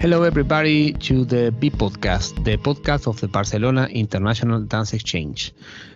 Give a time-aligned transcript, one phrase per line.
[0.00, 5.52] Hello, everybody, to the B podcast, the podcast of the Barcelona International Dance Exchange.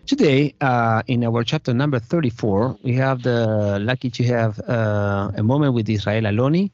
[0.06, 5.42] Today, uh, in our chapter number 34, we have the lucky to have uh, a
[5.42, 6.70] moment with Israel Aloni.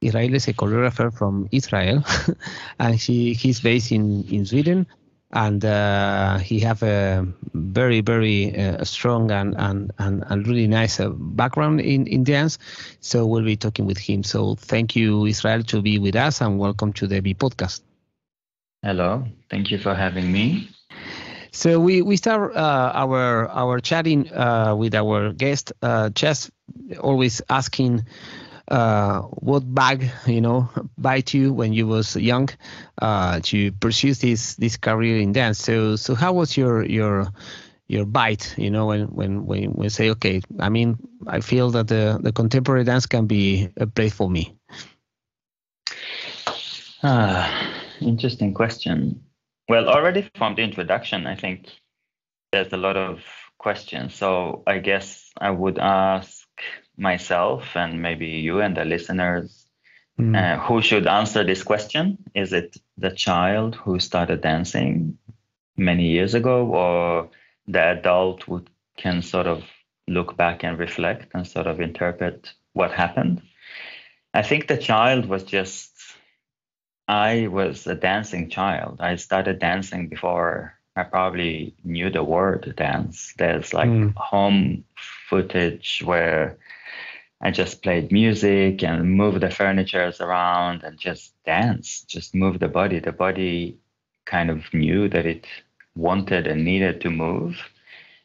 [0.00, 2.04] Israel is a choreographer from Israel,
[2.78, 4.86] and she, he's based in, in Sweden
[5.32, 11.00] and uh, he have a very very uh, strong and, and and, and really nice
[11.00, 12.58] uh, background in, in dance.
[13.00, 14.22] So we'll be talking with him.
[14.22, 17.80] So thank you israel to be with us and welcome to the b podcast.
[18.82, 19.24] Hello.
[19.50, 20.70] Thank you for having me.
[21.50, 26.50] So we we start uh, our our chatting uh, with our guest uh, just
[27.00, 28.04] always asking
[28.68, 32.48] uh, what bag you know bite you when you was young
[33.00, 35.58] uh, to pursue this this career in dance.
[35.58, 37.28] So so how was your your
[37.88, 41.86] your bite you know when when when we say okay i mean i feel that
[41.86, 44.56] the the contemporary dance can be a place for me
[47.02, 49.22] ah interesting question.
[49.68, 51.68] Well already from the introduction i think
[52.52, 53.22] there's a lot of
[53.58, 54.14] questions.
[54.14, 56.35] So i guess i would ask
[56.96, 59.66] myself and maybe you and the listeners
[60.18, 60.36] mm.
[60.36, 65.18] uh, who should answer this question is it the child who started dancing
[65.76, 67.30] many years ago or
[67.68, 68.64] the adult who
[68.96, 69.64] can sort of
[70.08, 73.42] look back and reflect and sort of interpret what happened
[74.32, 75.92] i think the child was just
[77.08, 83.34] i was a dancing child i started dancing before I probably knew the word dance.
[83.36, 84.14] There's like mm.
[84.16, 84.84] home
[85.28, 86.56] footage where
[87.40, 92.68] I just played music and moved the furnitures around and just dance, just move the
[92.68, 92.98] body.
[92.98, 93.78] The body
[94.24, 95.46] kind of knew that it
[95.94, 97.56] wanted and needed to move.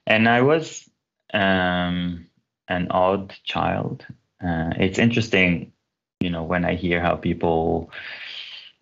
[0.08, 0.90] And I was
[1.34, 2.28] um,
[2.68, 4.06] an odd child.
[4.44, 5.74] Uh, it's interesting,
[6.20, 7.92] you know, when I hear how people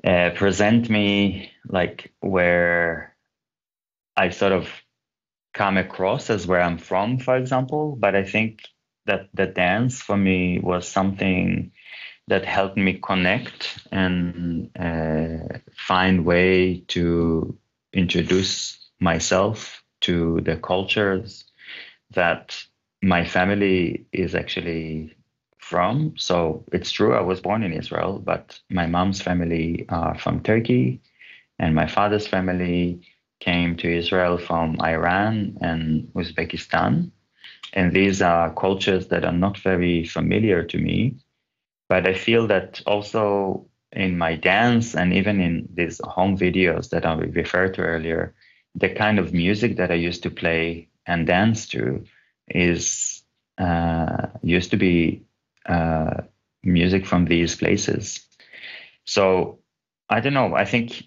[0.03, 3.15] uh, present me, like where
[4.15, 4.70] I sort of
[5.54, 7.98] come across as where I'm from, for example.
[7.99, 8.61] But I think
[9.09, 11.71] that the dance for me was something
[12.27, 17.58] that helped me connect and uh, find way to
[17.92, 21.43] introduce myself to the cultures
[22.11, 22.64] that
[23.02, 25.15] my family is actually
[25.58, 26.14] from.
[26.17, 31.02] So it's true, I was born in Israel, but my mom's family are from Turkey,
[31.58, 33.02] and my father's family
[33.39, 37.11] came to Israel from Iran and Uzbekistan.
[37.73, 41.17] And these are cultures that are not very familiar to me.
[41.87, 47.05] But I feel that also in my dance and even in these home videos that
[47.05, 48.33] I referred to earlier,
[48.75, 52.03] the kind of music that I used to play and dance to
[52.47, 53.23] is
[53.57, 55.23] uh, used to be
[55.65, 56.21] uh,
[56.63, 58.25] music from these places.
[59.05, 59.59] So
[60.09, 60.55] I don't know.
[60.55, 61.03] I think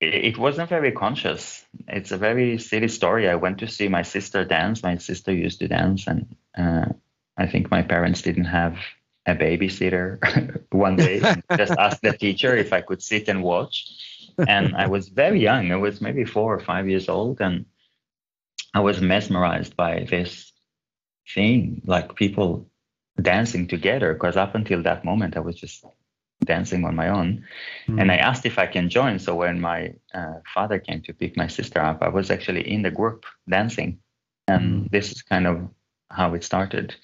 [0.00, 1.64] it wasn't very conscious.
[1.86, 3.28] It's a very silly story.
[3.28, 4.82] I went to see my sister dance.
[4.82, 6.86] My sister used to dance, and uh,
[7.36, 8.78] I think my parents didn't have
[9.26, 11.20] a babysitter one day.
[11.56, 13.88] just asked the teacher if I could sit and watch.
[14.48, 15.70] And I was very young.
[15.70, 17.66] I was maybe four or five years old, and
[18.72, 20.52] I was mesmerized by this
[21.34, 22.66] thing, like people
[23.20, 24.14] dancing together.
[24.14, 25.84] Because up until that moment, I was just
[26.44, 27.44] dancing on my own.
[27.88, 28.00] Mm.
[28.00, 29.18] And I asked if I can join.
[29.18, 32.82] So when my uh, father came to pick my sister up, I was actually in
[32.82, 33.98] the group dancing.
[34.48, 34.90] And mm.
[34.90, 35.68] this is kind of
[36.10, 36.94] how it started.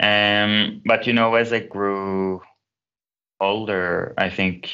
[0.00, 2.40] Um, but, you know, as I grew
[3.40, 4.70] older, I think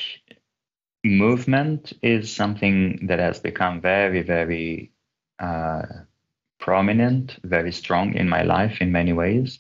[1.05, 4.93] movement is something that has become very, very
[5.39, 5.83] uh,
[6.61, 9.59] prominent, very strong in my life in many ways.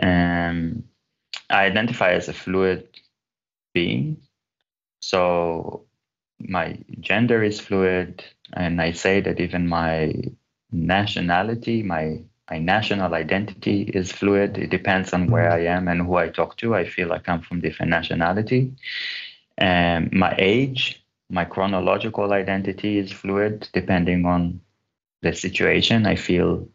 [0.00, 0.84] Um,
[1.50, 2.88] I identify as a fluid
[3.74, 4.18] being.
[5.00, 5.86] So
[6.40, 10.14] my gender is fluid, and I say that even my
[10.72, 12.20] nationality, my
[12.50, 14.58] my national identity is fluid.
[14.58, 16.74] It depends on where I am and who I talk to.
[16.74, 18.72] I feel like I come from different nationality.
[19.58, 24.60] And my age, my chronological identity is fluid depending on
[25.22, 26.06] the situation.
[26.06, 26.68] I feel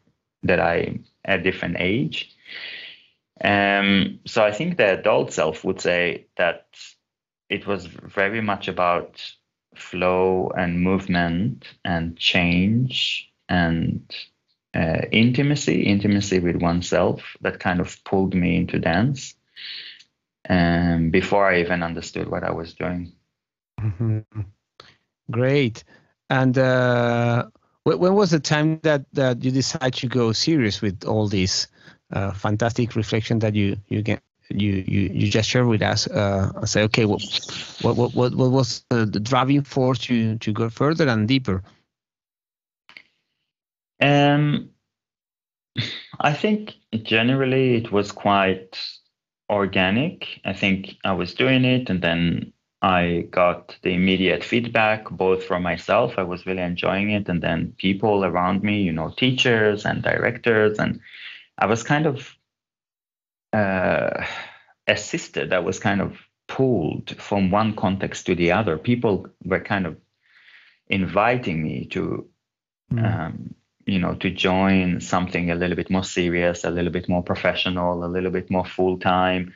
[0.43, 2.35] that I'm at different age.
[3.43, 6.67] Um, so I think the adult self would say that
[7.49, 9.21] it was very much about
[9.75, 14.15] flow and movement and change and
[14.73, 19.35] uh, intimacy, intimacy with oneself that kind of pulled me into dance
[20.49, 23.13] um, before I even understood what I was doing.
[23.79, 24.41] Mm-hmm.
[25.31, 25.83] Great.
[26.29, 27.47] And uh,
[27.83, 31.67] when was the time that, that you decided to go serious with all these
[32.33, 36.07] fantastic reflection that you you get you you, you just share with us.
[36.07, 37.21] Uh, say, okay, what
[37.81, 41.63] what what what was the driving force to to go further and deeper?
[44.01, 44.69] Um,
[46.19, 46.73] I think
[47.03, 48.77] generally it was quite
[49.49, 50.41] organic.
[50.45, 55.63] I think I was doing it and then I got the immediate feedback both from
[55.63, 60.03] myself, I was really enjoying it, and then people around me, you know, teachers and
[60.03, 60.77] directors.
[60.79, 60.99] And
[61.57, 62.35] I was kind of
[63.51, 64.25] uh,
[64.87, 66.17] assisted, I was kind of
[66.47, 68.77] pulled from one context to the other.
[68.77, 69.97] People were kind of
[70.87, 72.27] inviting me to
[72.91, 73.03] mm.
[73.03, 73.55] um,
[73.85, 78.03] you know to join something a little bit more serious a little bit more professional
[78.03, 79.53] a little bit more full time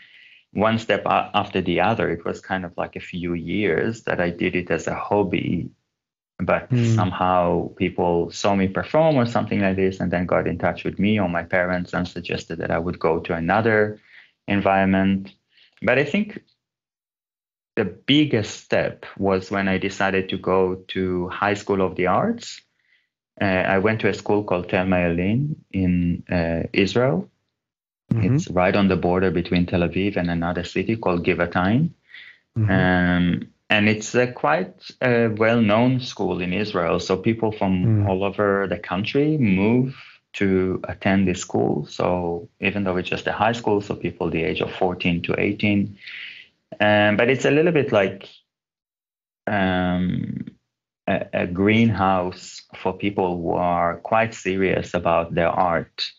[0.53, 4.29] one step after the other it was kind of like a few years that i
[4.29, 5.69] did it as a hobby
[6.39, 6.95] but mm.
[6.95, 10.99] somehow people saw me perform or something like this and then got in touch with
[10.99, 13.99] me or my parents and suggested that i would go to another
[14.47, 15.31] environment
[15.81, 16.41] but i think
[17.75, 22.61] the biggest step was when i decided to go to high school of the arts
[23.39, 27.29] uh, I went to a school called Thelma Yellin in uh, Israel.
[28.11, 28.35] Mm-hmm.
[28.35, 31.91] It's right on the border between Tel Aviv and another city called Givatayim.
[32.57, 32.71] Mm-hmm.
[32.71, 36.99] Um, and it's a quite a well-known school in Israel.
[36.99, 38.09] So people from mm.
[38.09, 39.95] all over the country move
[40.33, 41.85] to attend this school.
[41.87, 45.39] So even though it's just a high school, so people the age of 14 to
[45.39, 45.97] 18,
[46.79, 48.29] um, but it's a little bit like
[49.47, 50.45] um,
[51.07, 56.11] a, a greenhouse for people who are quite serious about their art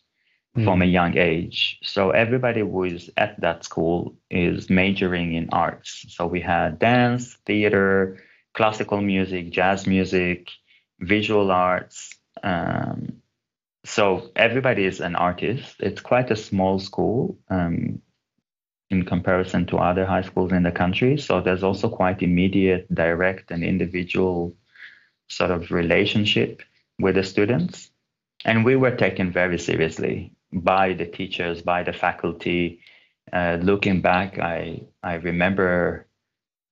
[0.57, 0.65] mm.
[0.65, 1.79] from a young age.
[1.83, 6.05] So everybody who is at that school is majoring in arts.
[6.09, 8.19] So we had dance, theater,
[8.55, 10.51] classical music, jazz music,
[11.01, 12.15] visual arts.
[12.43, 13.23] Um,
[13.85, 15.77] so everybody is an artist.
[15.81, 18.03] It's quite a small school um,
[18.91, 21.19] in comparison to other high schools in the country.
[21.19, 24.55] So there's also quite immediate, direct, and individual
[25.29, 26.63] sort of relationship
[26.99, 27.91] with the students.
[28.45, 32.81] And we were taken very seriously by the teachers, by the faculty.
[33.33, 36.07] Uh, looking back, I, I remember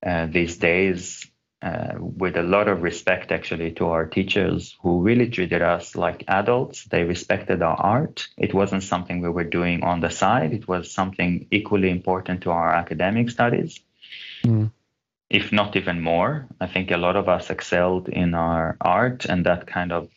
[0.05, 1.26] uh, these days
[1.62, 6.25] uh, with a lot of respect actually to our teachers who really treated us like
[6.28, 6.84] adults.
[6.84, 8.28] They respected our art.
[8.37, 12.50] It wasn't something we were doing on the side, it was something equally important to
[12.50, 13.81] our academic studies.
[14.44, 14.70] Mm
[15.31, 16.46] if not even more.
[16.61, 20.08] I think a lot of us excelled in our art, and that kind of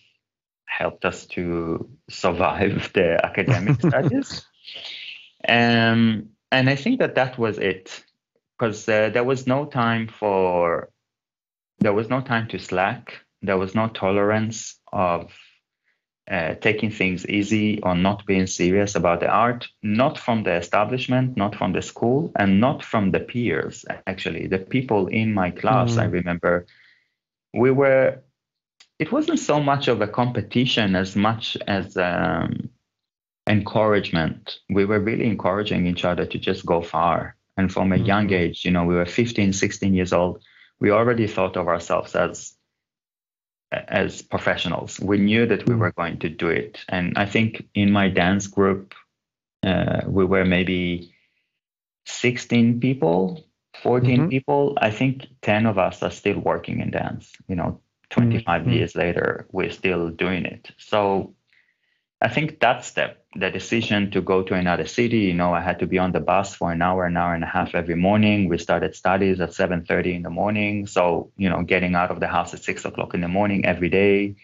[0.70, 4.46] helped us to survive the academic studies.
[5.48, 8.04] Um, and I think that that was it,
[8.58, 10.90] because uh, there was no time for,
[11.80, 13.14] there was no time to slack.
[13.42, 15.32] There was no tolerance of
[16.30, 21.36] uh, taking things easy or not being serious about the art, not from the establishment,
[21.36, 23.84] not from the school, and not from the peers.
[24.06, 26.02] Actually, the people in my class, mm.
[26.02, 26.68] I remember,
[27.54, 28.20] we were.
[29.00, 32.70] It wasn't so much of a competition as much as um,
[33.48, 34.60] encouragement.
[34.70, 37.36] We were really encouraging each other to just go far.
[37.58, 38.06] And from a mm.
[38.06, 40.44] young age, you know, we were 15, 16 years old.
[40.80, 42.56] We already thought of ourselves as
[43.72, 45.00] as professionals.
[45.00, 45.80] We knew that we hmm.
[45.80, 46.80] were going to do it.
[46.90, 48.96] And I think in my dance group,
[49.62, 51.14] uh, we were maybe
[52.08, 53.44] 16 people,
[53.84, 54.30] 14 mm-hmm.
[54.30, 54.78] people.
[54.82, 57.32] I think 10 of us are still working in dance.
[57.48, 57.80] You know,
[58.10, 58.72] 25 mm-hmm.
[58.72, 60.72] years later, we're still doing it.
[60.78, 61.36] So
[62.22, 65.80] I think that step, the decision to go to another city, you know, I had
[65.80, 68.50] to be on the bus for an hour, an hour and a half every morning.
[68.50, 70.86] We started studies at 7:30 in the morning.
[70.86, 73.90] So, you know, getting out of the house at six o'clock in the morning every
[73.90, 74.36] day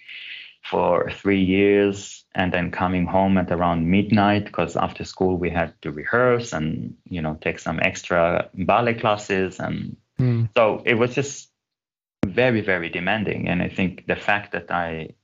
[0.64, 5.74] for three years and then coming home at around midnight because after school we had
[5.82, 9.60] to rehearse and, you know, take some extra ballet classes.
[9.60, 10.50] And mm.
[10.56, 11.50] so it was just
[12.34, 13.48] very, very demanding.
[13.48, 15.15] And I think the fact that I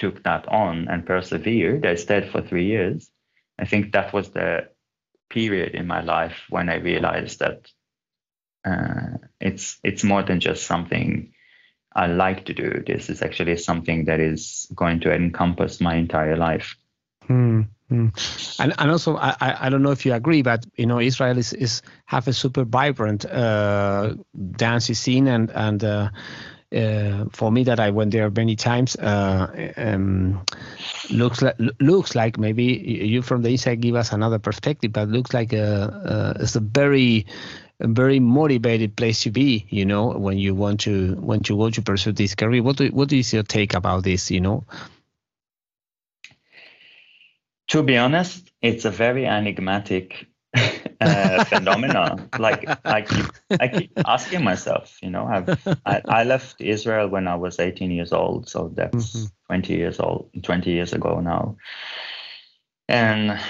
[0.00, 1.86] took that on and persevered.
[1.86, 3.10] I stayed for three years.
[3.58, 4.70] I think that was the
[5.28, 7.68] period in my life when I realized that
[8.64, 11.32] uh, it's it's more than just something
[11.94, 12.82] I like to do.
[12.86, 16.76] This is actually something that is going to encompass my entire life.
[17.26, 17.62] Hmm.
[17.90, 18.08] Hmm.
[18.58, 21.52] And and also I, I don't know if you agree, but you know Israel is,
[21.52, 24.14] is have a super vibrant uh,
[24.80, 26.10] scene and and uh,
[26.74, 28.94] uh, for me that I went there many times.
[28.96, 30.40] Uh, um,
[31.10, 35.34] looks like looks like maybe you from the inside give us another perspective, but looks
[35.34, 37.26] like a, a it's a very
[37.80, 39.66] a very motivated place to be.
[39.68, 42.62] You know, when you want to when you want to pursue this career.
[42.62, 44.30] What do, what is your take about this?
[44.30, 44.64] You know.
[47.70, 50.26] To be honest, it's a very enigmatic
[51.00, 52.28] uh, phenomena.
[52.38, 53.26] Like I keep,
[53.60, 55.48] I keep asking myself, you know, I've,
[55.86, 59.26] I, I left Israel when I was 18 years old, so that's mm-hmm.
[59.46, 61.56] 20 years old, 20 years ago now.
[62.88, 63.40] And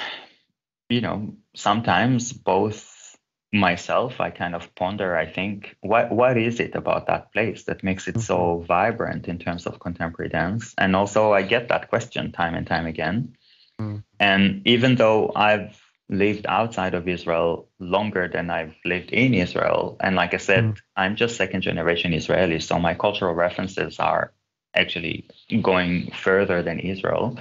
[0.90, 2.90] you know, sometimes both
[3.52, 7.82] myself i kind of ponder i think what what is it about that place that
[7.82, 8.64] makes it so mm-hmm.
[8.64, 12.86] vibrant in terms of contemporary dance and also i get that question time and time
[12.86, 13.34] again
[13.80, 14.04] mm.
[14.18, 20.16] and even though i've lived outside of israel longer than i've lived in israel and
[20.16, 20.78] like i said mm.
[20.96, 24.32] i'm just second generation israeli so my cultural references are
[24.74, 25.28] actually
[25.62, 27.38] going further than israel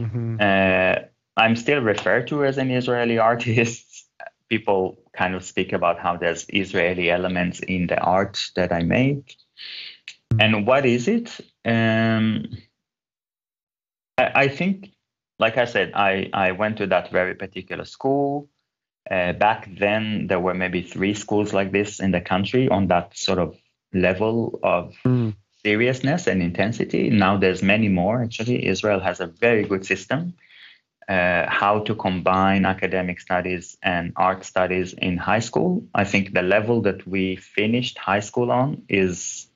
[0.00, 0.36] mm-hmm.
[0.40, 1.02] uh,
[1.36, 4.06] i'm still referred to as an israeli artist
[4.48, 9.36] people kind of speak about how there's Israeli elements in the art that I make.
[10.38, 11.40] And what is it?
[11.64, 12.46] Um,
[14.18, 14.90] I, I, think,
[15.38, 18.48] like I said, I, I went to that very particular school.
[19.10, 23.16] Uh, back then, there were maybe three schools like this in the country on that
[23.16, 23.56] sort of
[23.92, 25.34] level of mm.
[25.62, 27.10] seriousness and intensity.
[27.10, 28.22] Now there's many more.
[28.22, 30.34] Actually, Israel has a very good system
[31.08, 35.86] uh, how to combine academic studies and art studies in high school.
[35.94, 39.46] I think the level that we finished high school on is,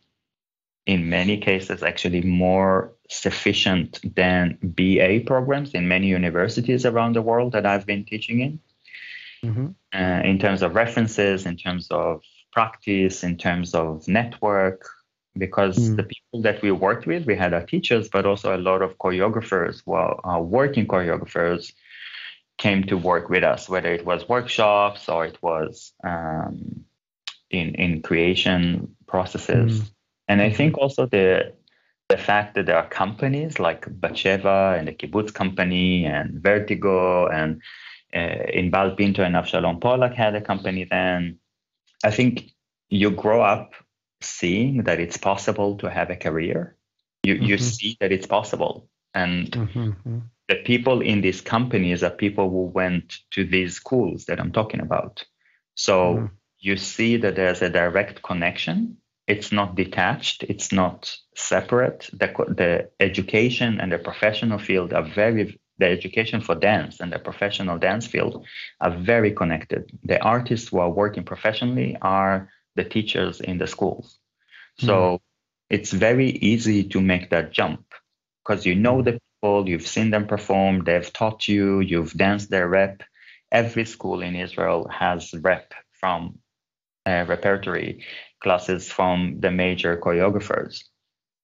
[0.86, 7.52] in many cases, actually more sufficient than BA programs in many universities around the world
[7.52, 8.60] that I've been teaching in.
[9.44, 9.66] Mm-hmm.
[9.92, 14.88] Uh, in terms of references, in terms of practice, in terms of network,
[15.36, 15.96] because mm.
[15.96, 18.98] the people that we worked with, we had our teachers, but also a lot of
[18.98, 21.72] choreographers, well, our working choreographers
[22.58, 26.84] came to work with us, whether it was workshops or it was um,
[27.50, 29.80] in in creation processes.
[29.80, 29.90] Mm.
[30.28, 31.54] And I think also the
[32.10, 37.62] the fact that there are companies like Batsheva and the Kibbutz Company and Vertigo and
[38.12, 41.38] uh, Inbal Pinto and Avshalom Pollack had a company then.
[42.02, 42.50] I think
[42.88, 43.74] you grow up
[44.20, 46.76] seeing that it's possible to have a career.
[47.22, 47.44] You mm-hmm.
[47.44, 50.18] you see that it's possible, and mm-hmm.
[50.48, 54.80] the people in these companies are people who went to these schools that I'm talking
[54.80, 55.24] about.
[55.74, 56.26] So mm-hmm.
[56.58, 58.96] you see that there's a direct connection.
[59.30, 60.42] It's not detached.
[60.42, 62.10] It's not separate.
[62.12, 62.28] The
[62.60, 67.78] the education and the professional field are very the education for dance and the professional
[67.78, 68.44] dance field
[68.80, 69.82] are very connected.
[70.02, 74.18] The artists who are working professionally are the teachers in the schools.
[74.78, 75.20] So mm.
[75.76, 77.84] it's very easy to make that jump
[78.40, 82.68] because you know the people, you've seen them perform, they've taught you, you've danced their
[82.68, 83.02] rep.
[83.52, 86.38] Every school in Israel has rep from
[87.06, 88.04] uh, repertory
[88.40, 90.84] classes from the major choreographers.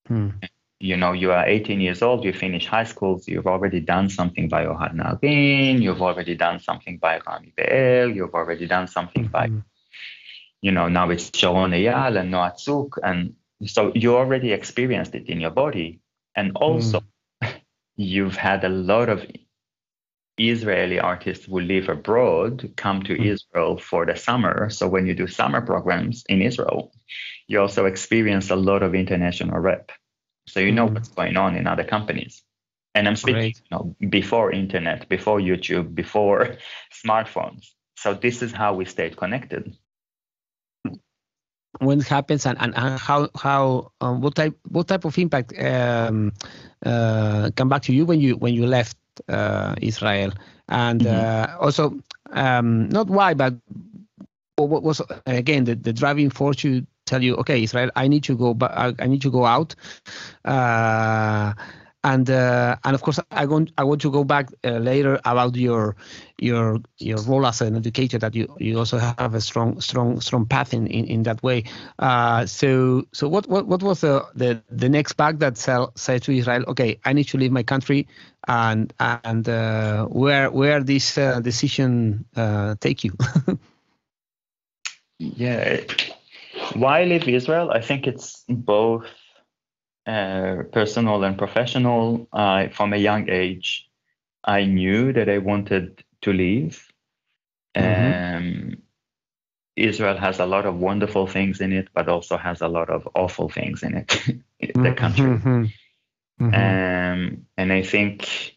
[0.08, 0.42] Mm.
[0.78, 4.10] You know, you are 18 years old, you finish high school, so you've already done
[4.10, 9.26] something by Ohad Naharin, you've already done something by Rami Be'er, you've already done something
[9.26, 9.50] by
[10.66, 12.98] you know, now it's Sharon Eyal and Noa Zuk.
[13.02, 13.34] And
[13.66, 16.00] so you already experienced it in your body.
[16.34, 17.02] And also,
[17.42, 17.54] mm.
[17.96, 19.24] you've had a lot of
[20.38, 23.24] Israeli artists who live abroad come to mm.
[23.24, 24.68] Israel for the summer.
[24.70, 26.92] So when you do summer programs in Israel,
[27.48, 29.92] you also experience a lot of international rep.
[30.46, 30.94] So you know mm.
[30.94, 32.42] what's going on in other companies.
[32.94, 36.56] And I'm speaking you know, before internet, before YouTube, before
[37.06, 37.68] smartphones.
[37.96, 39.76] So this is how we stayed connected
[41.80, 46.32] when it happens and, and, how how um, what type what type of impact um,
[46.84, 48.96] uh, come back to you when you when you left
[49.80, 50.32] Israel
[50.68, 51.54] and mm-hmm.
[51.54, 51.98] uh, also
[52.30, 53.54] um, not why but
[54.56, 58.36] what was again the, the driving force to tell you okay Israel I need to
[58.36, 59.74] go but I need to go out
[60.44, 61.52] uh,
[62.06, 65.56] and uh, and of course I want I want to go back uh, later about
[65.56, 65.96] your
[66.38, 70.46] your your role as an educator that you, you also have a strong strong strong
[70.46, 71.64] path in in, in that way.
[71.98, 76.32] Uh, so so what, what what was the the, the next back that said to
[76.32, 78.06] Israel, okay, I need to leave my country,
[78.46, 83.12] and and uh, where where this uh, decision uh, take you?
[85.18, 85.80] yeah,
[86.74, 87.70] why leave Israel?
[87.70, 89.06] I think it's both
[90.06, 92.28] uh, personal and professional.
[92.32, 93.88] Uh, from a young age,
[94.44, 96.86] I knew that I wanted to leave.
[97.76, 98.36] Mm-hmm.
[98.36, 98.82] Um,
[99.76, 103.06] Israel has a lot of wonderful things in it, but also has a lot of
[103.14, 104.08] awful things in it,
[104.60, 104.94] the mm-hmm.
[104.94, 105.72] country.
[106.40, 106.54] Mm-hmm.
[106.54, 108.56] Um, and I think,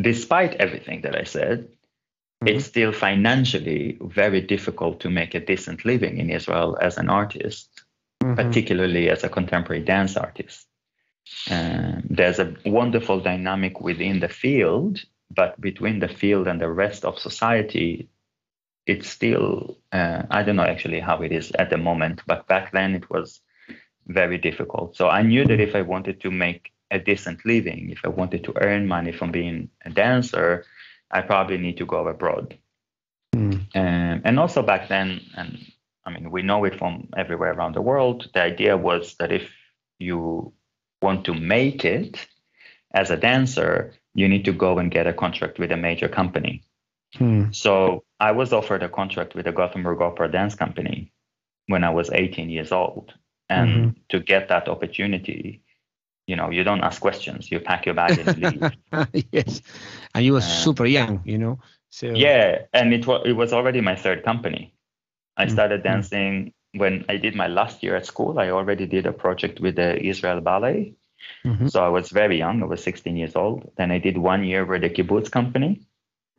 [0.00, 2.48] despite everything that I said, mm-hmm.
[2.48, 7.84] it's still financially very difficult to make a decent living in Israel as an artist
[8.24, 8.34] mm-hmm.
[8.34, 10.66] particularly as a contemporary dance artist.
[11.50, 17.04] Um, there's a wonderful dynamic within the field, but between the field and the rest
[17.04, 18.08] of society,
[18.86, 22.72] it's still uh, I don't know actually how it is at the moment, but back
[22.72, 23.40] then it was
[24.06, 24.96] very difficult.
[24.96, 28.44] So I knew that if I wanted to make a decent living, if I wanted
[28.44, 30.64] to earn money from being a dancer,
[31.10, 32.56] I probably need to go abroad.
[33.34, 33.54] Mm.
[33.74, 35.58] Um, and also back then, and
[36.04, 39.48] I mean, we know it from everywhere around the world, the idea was that if
[39.98, 40.52] you
[41.02, 42.26] want to make it
[42.92, 46.62] as a dancer, you need to go and get a contract with a major company.
[47.16, 47.50] Hmm.
[47.52, 51.12] So I was offered a contract with the Gothenburg Opera Dance Company
[51.66, 53.14] when I was 18 years old.
[53.48, 54.00] And mm-hmm.
[54.08, 55.62] to get that opportunity,
[56.26, 57.50] you know, you don't ask questions.
[57.50, 58.38] You pack your bag and
[58.92, 59.24] leave.
[59.32, 59.60] yes,
[60.14, 61.58] and you were uh, super young, you know.
[61.90, 64.74] So yeah, and it was it was already my third company.
[65.36, 65.92] I mm, started mm-hmm.
[65.92, 68.38] dancing when I did my last year at school.
[68.38, 70.94] I already did a project with the Israel Ballet.
[71.44, 71.68] Mm-hmm.
[71.68, 72.62] So I was very young.
[72.62, 73.70] I was 16 years old.
[73.76, 75.86] Then I did one year with the Kibbutz company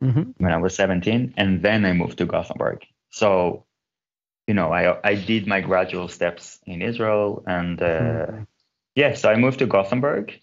[0.02, 0.30] mm-hmm.
[0.38, 2.84] when I was 17, and then I moved to Gothenburg.
[3.10, 3.64] So,
[4.46, 8.42] you know, I I did my gradual steps in Israel, and uh, mm-hmm.
[8.94, 10.38] yeah, so I moved to Gothenburg,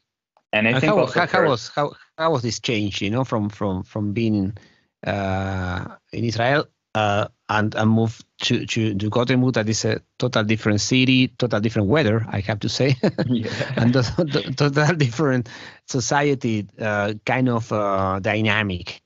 [0.51, 3.01] and I and think how, how, how, was how how was this change?
[3.01, 4.57] You know, from from from being
[5.05, 9.53] uh, in Israel uh, and and move to to to Gothenburg.
[9.53, 12.25] That is a total different city, total different weather.
[12.29, 15.49] I have to say, and the, the, total different
[15.87, 19.01] society, uh, kind of uh, dynamic.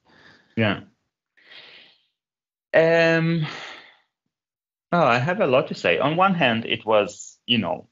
[0.55, 0.81] Yeah.
[2.73, 3.47] Um.
[4.91, 5.97] Oh, I have a lot to say.
[5.99, 7.87] On one hand, it was you know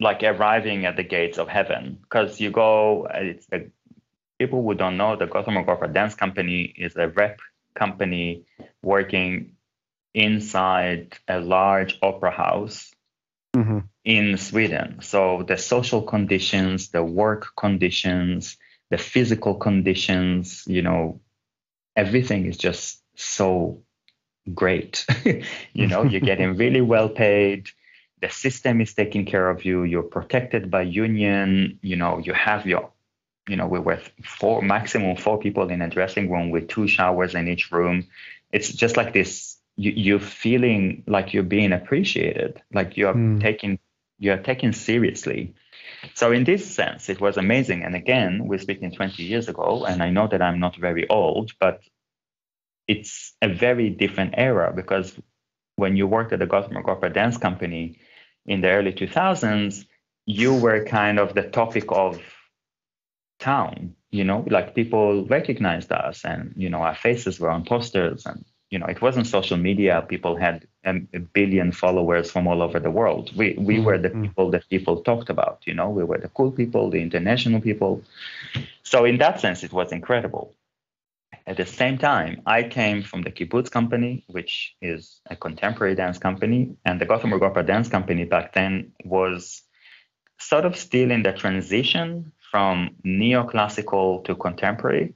[0.00, 3.06] like arriving at the gates of heaven because you go.
[3.12, 3.70] It's the
[4.38, 7.40] people who don't know the Gothenburg Opera Dance Company is a rep
[7.74, 8.44] company
[8.82, 9.56] working
[10.14, 12.92] inside a large opera house
[13.54, 13.80] mm-hmm.
[14.04, 14.98] in Sweden.
[15.02, 18.56] So the social conditions, the work conditions,
[18.90, 21.20] the physical conditions, you know,
[21.96, 23.82] everything is just so
[24.54, 25.06] great.
[25.72, 27.68] you know, you're getting really well paid.
[28.20, 29.84] The system is taking care of you.
[29.84, 31.78] You're protected by union.
[31.82, 32.90] You know, you have your,
[33.48, 37.34] you know, we were four maximum four people in a dressing room with two showers
[37.34, 38.06] in each room.
[38.52, 39.56] It's just like this.
[39.76, 43.40] You, you're feeling like you're being appreciated, like you're mm.
[43.40, 43.78] taking
[44.18, 45.54] you're taken seriously.
[46.14, 47.82] So in this sense, it was amazing.
[47.84, 51.52] And again, we're speaking 20 years ago, and I know that I'm not very old,
[51.58, 51.80] but
[52.90, 55.16] it's a very different era because
[55.76, 58.00] when you worked at the Gothenburg Opera Dance Company
[58.46, 59.84] in the early 2000s,
[60.26, 62.20] you were kind of the topic of
[63.38, 68.26] town, you know, like people recognized us and, you know, our faces were on posters
[68.26, 70.06] and you know, it wasn't social media.
[70.08, 73.36] People had a, a billion followers from all over the world.
[73.36, 73.84] We we mm-hmm.
[73.84, 74.22] were the mm-hmm.
[74.22, 75.56] people that people talked about.
[75.66, 78.04] You know, we were the cool people, the international people.
[78.84, 80.54] So in that sense, it was incredible.
[81.46, 86.18] At the same time, I came from the Kibbutz company, which is a contemporary dance
[86.18, 89.62] company, and the Gothenburg Opera Dance Company back then was
[90.38, 95.14] sort of still in the transition from neoclassical to contemporary.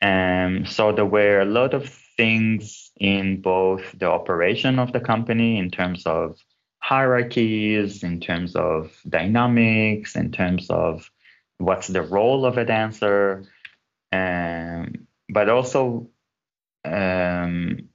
[0.00, 5.58] Um, so there were a lot of things in both the operation of the company
[5.58, 6.38] in terms of
[6.80, 11.10] hierarchies, in terms of dynamics, in terms of
[11.58, 13.44] what's the role of a dancer,
[14.12, 16.08] um, but also
[16.84, 17.88] um,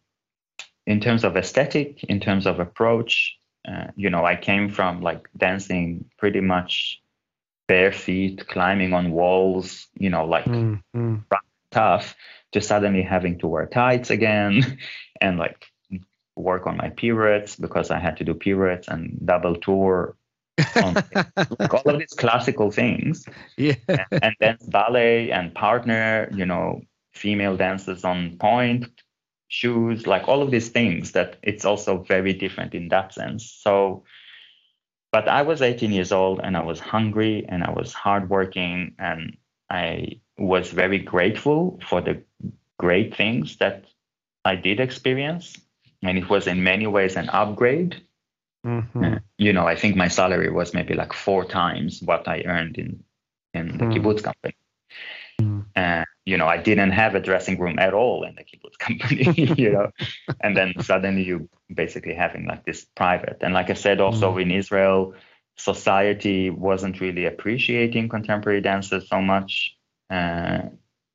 [0.86, 3.38] in terms of aesthetic, in terms of approach.
[3.68, 7.02] Uh, you know, I came from like dancing pretty much
[7.68, 11.24] bare feet, climbing on walls, you know, like mm, mm.
[11.72, 12.16] tough
[12.54, 14.80] to suddenly having to wear tights again
[15.22, 15.66] and like
[16.38, 20.16] work on my pirouettes because I had to do pirouettes and double tour.
[20.76, 23.26] like all of these classical things.
[23.58, 23.76] Yeah.
[23.88, 26.82] And, and then ballet and partner, you know,
[27.18, 28.86] female dancers on point,
[29.48, 33.52] shoes, like all of these things that it's also very different in that sense.
[33.52, 34.04] So,
[35.12, 39.38] but I was 18 years old and I was hungry and I was hardworking and
[39.70, 42.22] I was very grateful for the
[42.78, 43.86] great things that
[44.46, 45.58] I did experience.
[46.04, 48.02] And it was in many ways an upgrade.
[48.66, 49.04] Mm-hmm.
[49.04, 52.78] Uh, you know, I think my salary was maybe like four times what I earned
[52.78, 53.04] in,
[53.54, 53.94] in the mm.
[53.94, 54.56] kibbutz company.
[55.42, 55.66] Mm.
[55.76, 59.54] Uh, you know, I didn't have a dressing room at all in the kibbutz company,
[59.58, 59.92] you know,
[60.42, 63.38] and then suddenly you basically having like this private.
[63.40, 64.42] And like I said, also mm.
[64.42, 65.14] in Israel,
[65.56, 69.78] society wasn't really appreciating contemporary dances so much.
[70.10, 70.64] Uh,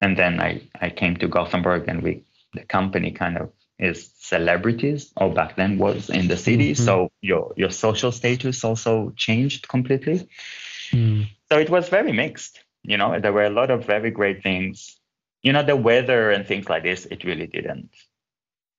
[0.00, 5.12] and then I, I came to Gothenburg and we the company kind of is celebrities
[5.16, 6.72] or back then was in the city.
[6.72, 6.84] Mm-hmm.
[6.84, 10.26] So your your social status also changed completely.
[10.90, 11.28] Mm.
[11.50, 12.64] So it was very mixed.
[12.82, 14.98] You know, there were a lot of very great things.
[15.42, 17.90] You know, the weather and things like this, it really didn't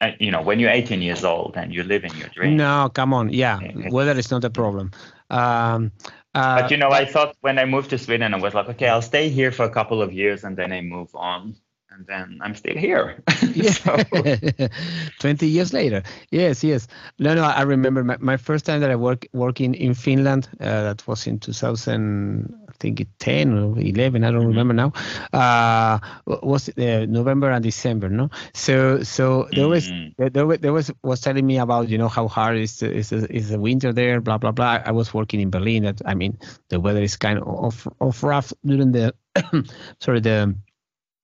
[0.04, 2.58] uh, you know, when you're 18 years old and you live in your dream.
[2.58, 3.32] No, come on.
[3.32, 4.92] Yeah, weather is not a problem.
[5.30, 5.92] Um,
[6.36, 8.88] uh, but you know, I thought when I moved to Sweden, I was like, okay,
[8.90, 11.56] I'll stay here for a couple of years and then I move on
[11.92, 13.24] and then I'm still here.
[13.54, 14.68] yeah.
[15.20, 16.04] 20 years later.
[16.32, 16.88] Yes, yes.
[17.20, 20.84] No, no, I remember my, my first time that I work working in Finland, uh,
[20.84, 24.48] that was in 2000, I think 10 or 11, I don't mm-hmm.
[24.50, 24.92] remember now,
[25.32, 28.30] uh, was uh, November and December, no?
[28.54, 30.28] So so there was, mm-hmm.
[30.34, 33.50] there, was, there was, was telling me about, you know, how hard is, is, is
[33.50, 34.84] the winter there, blah, blah, blah.
[34.86, 35.84] I was working in Berlin.
[35.84, 36.38] That I mean,
[36.70, 39.16] the weather is kind of, of rough during the,
[40.00, 40.56] sorry, the,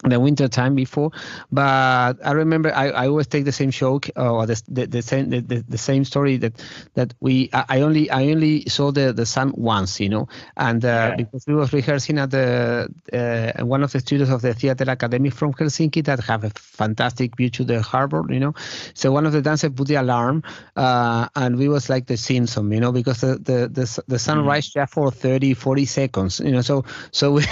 [0.06, 1.12] the winter time before
[1.52, 5.02] but i remember i, I always take the same joke uh, or the, the, the
[5.02, 6.54] same the, the, same story that
[6.94, 10.88] that we i only i only saw the the sun once you know and uh,
[10.88, 11.16] yeah.
[11.18, 15.30] because we was rehearsing at the uh, one of the studios of the theater academy
[15.30, 18.54] from helsinki that have a fantastic view to the harbor you know
[18.94, 20.44] so one of the dancers put the alarm
[20.78, 24.38] uh, and we was like the simpsons you know because the the the, the sun
[24.38, 24.48] mm.
[24.48, 27.46] rise just for 30 40 seconds you know so so we,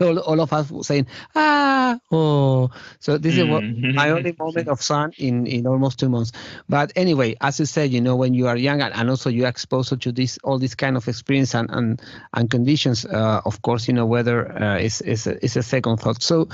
[0.00, 3.94] all, all of us saying ah oh so this is what mm-hmm.
[3.94, 6.32] my only moment of sun in in almost two months
[6.68, 10.00] but anyway as you said you know when you are young and also you're exposed
[10.00, 12.02] to this all this kind of experience and and,
[12.34, 15.98] and conditions uh, of course you know weather uh, is is a, is a second
[15.98, 16.48] thought so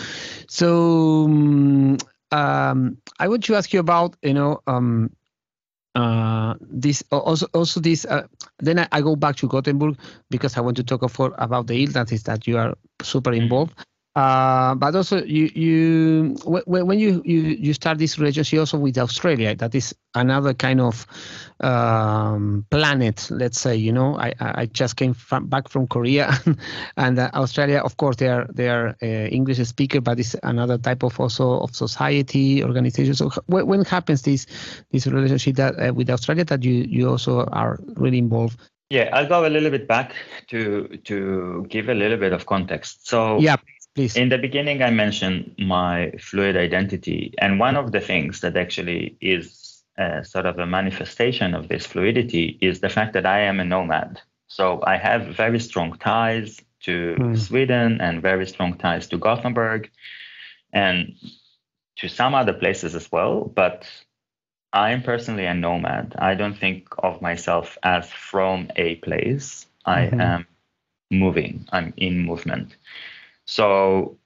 [0.49, 1.97] so um,
[2.33, 5.11] um, i want to ask you about you know um,
[5.95, 8.27] uh, this also also this uh,
[8.61, 9.99] then I, I, go back to Gothenburg
[10.31, 13.43] because I want to talk for, about the illnesses that you are super mm-hmm.
[13.43, 13.75] involved
[14.17, 18.99] uh, but also, you you when, when you, you you start this relationship also with
[18.99, 21.07] Australia, that is another kind of
[21.61, 23.29] um, planet.
[23.31, 26.33] Let's say, you know, I I just came from, back from Korea,
[26.97, 30.77] and uh, Australia, of course, they are they are uh, English speaker, but it's another
[30.77, 33.15] type of also of society organization.
[33.15, 34.47] So when, when happens this
[34.91, 38.59] this relationship that uh, with Australia that you you also are really involved?
[38.91, 40.17] Yeah, I'll go a little bit back
[40.49, 43.07] to to give a little bit of context.
[43.07, 43.55] So yeah
[43.95, 44.17] Please.
[44.17, 47.35] In the beginning, I mentioned my fluid identity.
[47.39, 51.87] And one of the things that actually is uh, sort of a manifestation of this
[51.87, 54.21] fluidity is the fact that I am a nomad.
[54.47, 57.39] So I have very strong ties to mm.
[57.39, 59.91] Sweden and very strong ties to Gothenburg
[60.73, 61.15] and
[61.97, 63.45] to some other places as well.
[63.45, 63.87] But
[64.73, 66.15] I'm personally a nomad.
[66.19, 69.67] I don't think of myself as from a place.
[69.85, 70.21] I mm-hmm.
[70.21, 70.47] am
[71.11, 72.77] moving, I'm in movement.
[73.51, 74.17] So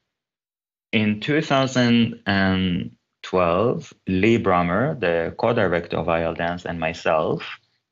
[0.93, 7.43] in 2012, Lee Brummer, the co-director of IL Dance, and myself,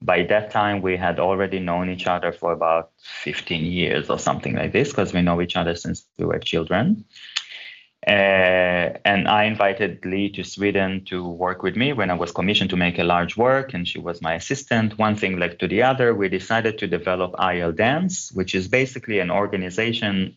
[0.03, 2.91] by that time we had already known each other for about
[3.25, 7.07] 15 years or something like this, because we know each other since we were children.
[8.07, 12.69] Uh, and I invited Lee to Sweden to work with me when I was commissioned
[12.71, 14.99] to make a large work, and she was my assistant.
[14.99, 16.15] One thing led to the other.
[16.15, 20.37] We decided to develop IL Dance, which is basically an organization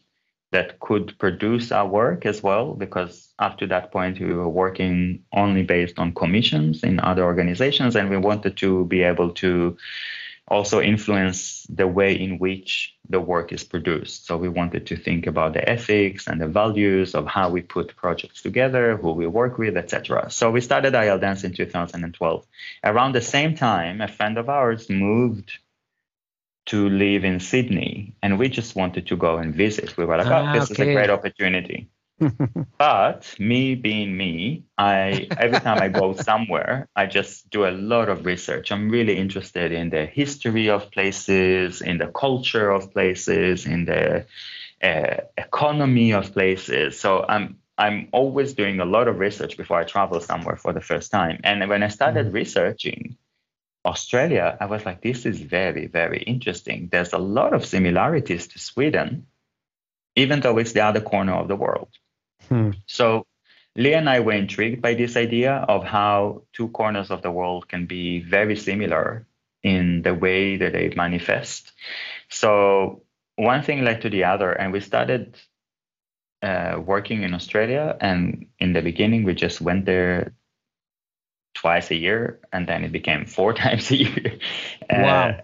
[0.56, 4.96] that could produce our work as well, because up to that point we were working
[5.34, 9.78] only based on commissions in other organizations, and we wanted to be able to
[10.48, 14.28] also influence the way in which the work is produced.
[14.28, 17.96] So we wanted to think about the ethics and the values of how we put
[17.96, 20.30] projects together, who we work with, etc.
[20.30, 22.46] So we started IL Dance in 2012.
[22.84, 25.50] Around the same time, a friend of ours moved
[26.67, 29.97] to live in Sydney, and we just wanted to go and visit.
[29.97, 30.84] We were like, ah, "Oh, this okay.
[30.84, 31.89] is a great opportunity."
[32.78, 38.10] but me being me, I every time I go somewhere, I just do a lot
[38.10, 38.71] of research.
[38.71, 44.25] I'm really interested in the history of places, in the culture of places, in the
[44.82, 46.99] uh, economy of places.
[46.99, 50.82] So I'm I'm always doing a lot of research before I travel somewhere for the
[50.82, 51.41] first time.
[51.43, 52.36] And when I started mm-hmm.
[52.36, 53.17] researching,
[53.86, 56.89] Australia, I was like, this is very, very interesting.
[56.91, 59.28] There's a lot of similarities to Sweden,
[60.15, 61.89] even though it's the other corner of the world.
[62.50, 62.71] Hmm.
[62.88, 63.26] So
[63.76, 67.67] Lee and I were intrigued by this idea of how two corners of the world
[67.67, 69.28] can be very similar
[69.63, 71.71] in the way that they manifest.
[72.30, 73.04] So
[73.36, 75.38] one thing led to the other, and we started
[76.41, 77.98] uh, working in Australia.
[78.00, 80.34] And in the beginning, we just went there
[81.65, 84.38] twice a year, and then it became four times a year
[84.88, 85.41] uh, wow.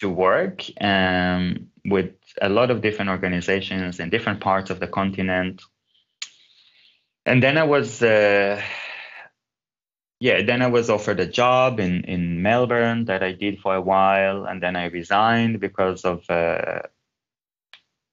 [0.00, 5.62] to work um, with a lot of different organizations in different parts of the continent.
[7.24, 8.60] And then I was, uh,
[10.20, 13.80] yeah, then I was offered a job in, in Melbourne that I did for a
[13.80, 16.28] while, and then I resigned because of.
[16.28, 16.82] Uh,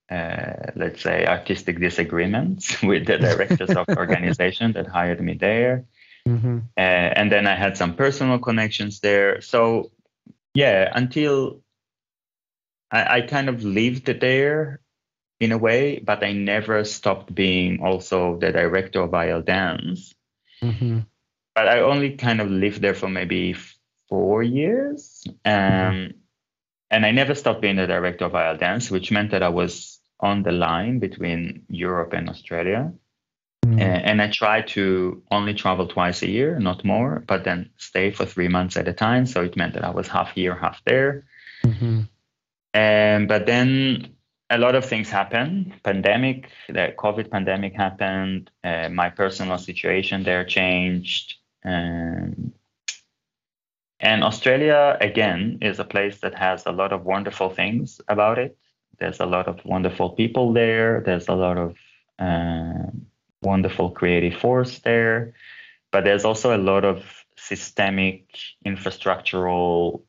[0.09, 5.85] uh, let's say artistic disagreements with the directors of the organization that hired me there
[6.27, 6.57] Mm-hmm.
[6.77, 6.79] Uh,
[7.17, 9.41] and then I had some personal connections there.
[9.41, 9.91] So,
[10.53, 11.61] yeah, until
[12.91, 14.81] I, I kind of lived there
[15.39, 20.13] in a way, but I never stopped being also the director of IL Dance.
[20.61, 20.99] Mm-hmm.
[21.55, 23.55] But I only kind of lived there for maybe
[24.07, 25.23] four years.
[25.43, 26.17] Um, mm-hmm.
[26.91, 29.99] And I never stopped being the director of IL Dance, which meant that I was
[30.19, 32.93] on the line between Europe and Australia.
[33.65, 33.79] Mm.
[33.79, 38.25] And I tried to only travel twice a year, not more, but then stay for
[38.25, 39.25] three months at a time.
[39.25, 41.25] So it meant that I was half here, half there.
[41.63, 42.01] Mm-hmm.
[42.73, 44.15] And but then
[44.49, 45.73] a lot of things happened.
[45.83, 48.49] Pandemic, the COVID pandemic happened.
[48.63, 51.35] Uh, my personal situation there changed.
[51.63, 52.53] Um,
[53.99, 58.57] and Australia, again, is a place that has a lot of wonderful things about it.
[58.99, 61.01] There's a lot of wonderful people there.
[61.05, 61.75] There's a lot of
[62.17, 62.91] uh,
[63.41, 65.33] wonderful creative force there.
[65.91, 67.03] But there's also a lot of
[67.35, 68.25] systemic,
[68.65, 70.03] infrastructural,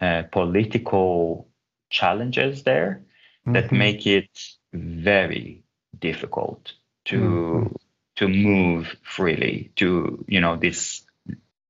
[0.00, 1.48] uh, political
[1.90, 3.02] challenges there
[3.42, 3.52] mm-hmm.
[3.54, 4.28] that make it
[4.72, 5.62] very
[5.98, 6.72] difficult
[7.06, 7.74] to mm-hmm.
[8.16, 11.06] to move freely to you know this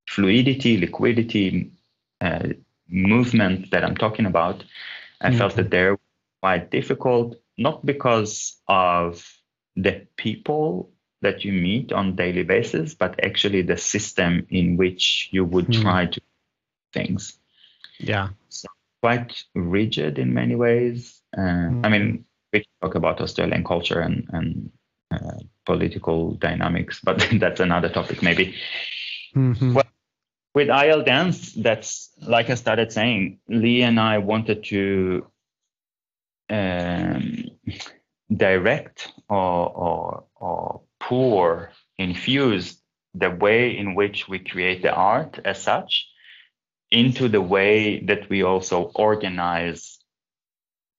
[0.09, 1.71] fluidity, liquidity,
[2.21, 2.49] uh,
[2.89, 4.65] movement that I'm talking about,
[5.21, 5.39] I mm-hmm.
[5.39, 5.99] felt that they're
[6.41, 9.25] quite difficult, not because of
[9.77, 10.91] the people
[11.23, 15.83] that you meet on daily basis, but actually the system in which you would mm-hmm.
[15.83, 16.21] try to
[16.93, 17.39] things.
[17.99, 18.31] Yeah.
[18.49, 18.69] So
[19.03, 21.21] quite rigid in many ways.
[21.37, 21.87] Uh, mm-hmm.
[21.87, 24.71] I mean, we can talk about Australian culture and, and
[25.11, 28.55] uh, political dynamics, but that's another topic maybe.
[29.35, 29.75] Mm-hmm.
[29.75, 29.85] Well,
[30.55, 35.27] with IL Dance, that's like I started saying, Lee and I wanted to
[36.49, 37.45] um,
[38.35, 42.81] direct or, or, or pour, infuse
[43.15, 46.07] the way in which we create the art as such
[46.91, 49.99] into the way that we also organize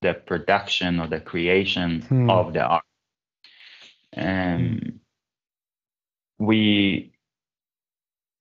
[0.02, 2.30] the production or the creation hmm.
[2.30, 2.84] of the art.
[4.16, 5.00] Um,
[6.40, 7.14] we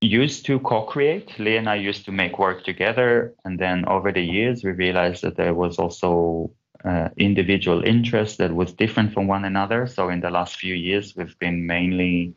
[0.00, 1.38] used to co-create.
[1.38, 5.22] Lee and I used to make work together, and then over the years we realized
[5.22, 6.52] that there was also
[6.86, 9.86] uh, individual interests that was different from one another.
[9.86, 12.34] So in the last few years, we've been mainly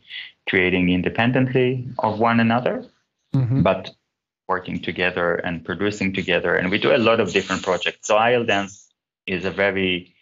[0.49, 2.85] creating independently of one another,
[3.33, 3.61] mm-hmm.
[3.61, 3.91] but
[4.47, 6.55] working together and producing together.
[6.55, 8.07] And we do a lot of different projects.
[8.07, 8.89] So IL Dance
[9.27, 10.15] is a very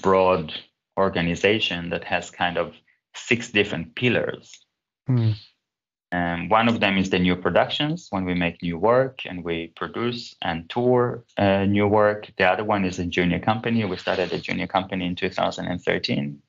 [0.00, 0.54] broad
[0.96, 2.74] organization that has kind of
[3.16, 4.52] six different pillars.
[5.08, 5.34] Mm.
[6.14, 9.72] Um, one of them is the new productions when we make new work and we
[9.74, 12.30] produce and tour uh, new work.
[12.38, 13.84] The other one is a junior company.
[13.84, 16.40] We started a junior company in 2013,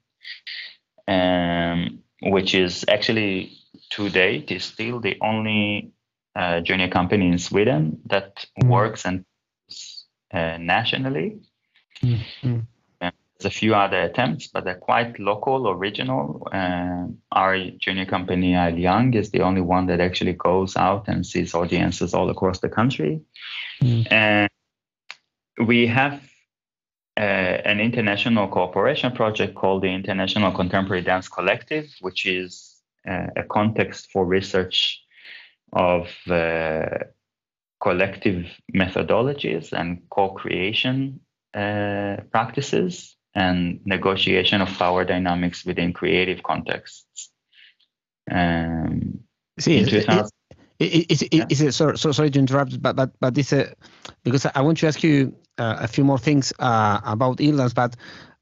[1.08, 3.58] um, which is actually
[3.92, 5.94] to date is still the only
[6.36, 8.70] uh, junior company in Sweden that mm.
[8.70, 9.26] works and
[10.32, 11.40] uh, nationally.
[12.04, 12.60] Mm-hmm.
[13.38, 16.48] There's a few other attempts, but they're quite local, original.
[16.52, 21.54] Uh, our junior company, Young, is the only one that actually goes out and sees
[21.54, 23.22] audiences all across the country.
[23.82, 24.08] Mm.
[24.10, 24.50] And
[25.68, 26.22] we have
[27.18, 33.44] uh, an international cooperation project called the International Contemporary Dance Collective, which is uh, a
[33.44, 35.02] context for research
[35.74, 36.86] of uh,
[37.82, 41.20] collective methodologies and co-creation
[41.54, 47.32] uh, practices and negotiation of power dynamics within creative contexts.
[48.32, 49.20] Um,
[49.60, 50.10] See, it, it,
[50.80, 51.46] it, it, yeah.
[51.50, 53.74] it, so, so sorry to interrupt, but but but this uh,
[54.24, 57.96] because I want to ask you uh, a few more things uh, about Dance, but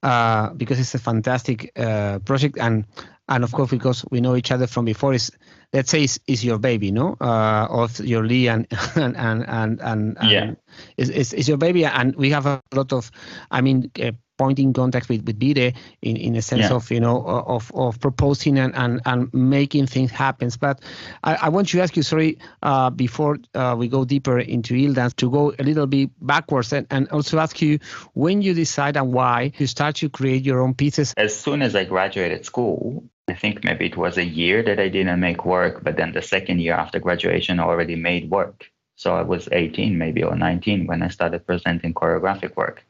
[0.03, 2.85] uh, because it's a fantastic uh, project and
[3.29, 5.31] and of course because we know each other from before is
[5.71, 9.79] let's say is, is your baby no uh, of your lee and and and and,
[9.81, 10.51] and yeah
[10.97, 13.09] is, is, is your baby and we have a lot of
[13.49, 14.11] i mean uh,
[14.43, 16.75] point in contact with with Bide in, in a sense yeah.
[16.75, 17.17] of you know
[17.55, 20.49] of of proposing and and, and making things happen.
[20.59, 20.81] But
[21.23, 24.95] I, I want to ask you, sorry, uh, before uh, we go deeper into IL
[25.21, 27.79] to go a little bit backwards and, and also ask you
[28.13, 31.13] when you decide and why you start to create your own pieces.
[31.17, 34.89] As soon as I graduated school, I think maybe it was a year that I
[34.89, 38.69] didn't make work, but then the second year after graduation, I already made work.
[38.95, 42.83] So I was 18 maybe or 19 when I started presenting choreographic work.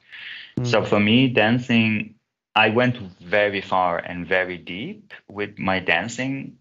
[0.60, 0.68] Mm.
[0.68, 2.16] So for me, dancing,
[2.56, 6.58] I went very far and very deep with my dancing,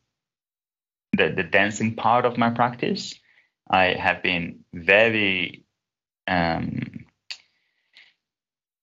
[1.13, 3.15] the, the dancing part of my practice.
[3.69, 5.65] I have been very
[6.27, 7.07] um,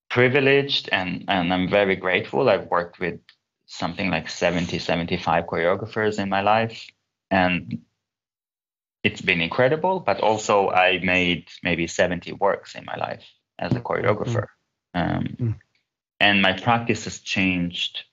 [0.09, 2.49] privileged and, and I'm very grateful.
[2.49, 3.19] I've worked with
[3.65, 6.87] something like 70, 75 choreographers in my life.
[7.31, 7.81] And
[9.03, 13.23] it's been incredible, but also I made maybe 70 works in my life
[13.57, 14.47] as a choreographer.
[14.93, 15.55] Um, mm.
[16.19, 18.03] And my practice has changed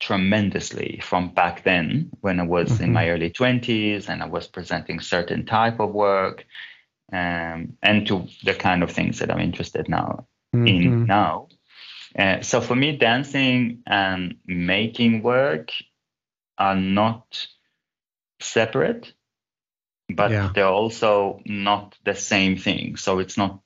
[0.00, 2.84] tremendously from back then when I was mm-hmm.
[2.84, 6.44] in my early 20s and I was presenting certain type of work
[7.12, 10.66] um, and to the kind of things that I'm interested now mm-hmm.
[10.66, 11.48] in now.
[12.16, 15.70] Uh, so for me, dancing and making work
[16.56, 17.46] are not
[18.40, 19.12] separate,
[20.08, 20.50] but yeah.
[20.54, 22.96] they're also not the same thing.
[22.96, 23.60] So it's not,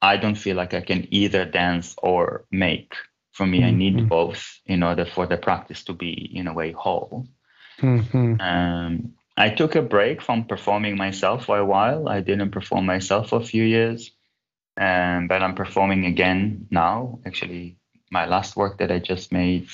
[0.00, 2.94] I don't feel like I can either dance or make.
[3.32, 3.68] For me, mm-hmm.
[3.68, 4.08] I need mm-hmm.
[4.08, 7.28] both in order for the practice to be, in a way, whole.
[7.80, 8.40] Mm-hmm.
[8.40, 12.08] Um, I took a break from performing myself for a while.
[12.08, 14.10] I didn't perform myself for a few years,
[14.76, 17.20] um, but I'm performing again now.
[17.24, 17.76] Actually,
[18.10, 19.68] my last work that I just made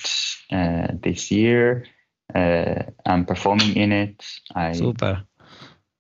[0.52, 1.86] uh, this year,
[2.34, 4.22] uh, I'm performing in it.
[4.54, 5.22] I, Super.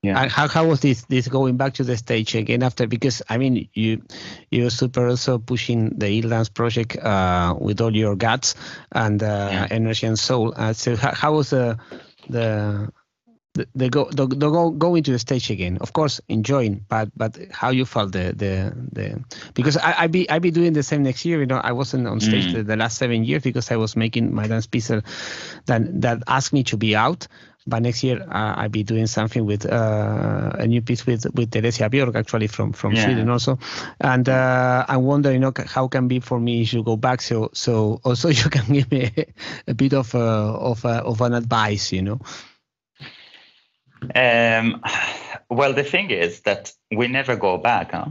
[0.04, 0.20] Yeah.
[0.20, 3.38] And how, how was this this going back to the stage again after because I
[3.38, 4.02] mean you
[4.50, 8.54] you're super also pushing the Dance project uh, with all your guts
[8.92, 9.66] and uh, yeah.
[9.70, 10.52] energy and soul.
[10.54, 11.78] Uh, so how, how was the
[12.28, 12.92] the
[13.54, 17.38] the, go the, the go going to the stage again of course enjoying but but
[17.52, 19.22] how you felt the the the
[19.54, 22.06] because i i be i be doing the same next year you know i wasn't
[22.06, 22.54] on stage mm.
[22.54, 25.02] the, the, last seven years because i was making my dance piece that
[25.66, 27.28] that asked me to be out
[27.66, 31.50] but next year uh, I'll be doing something with uh, a new piece with with
[31.50, 33.04] Teresia Björk actually from from yeah.
[33.04, 33.58] Sweden also,
[34.00, 37.22] and uh, I wonder you know how can be for me if you go back
[37.22, 39.26] so so also you can give me a,
[39.68, 42.20] a bit of uh, of uh, of an advice you know.
[44.14, 44.82] Um,
[45.48, 48.08] well, the thing is that we never go back, huh?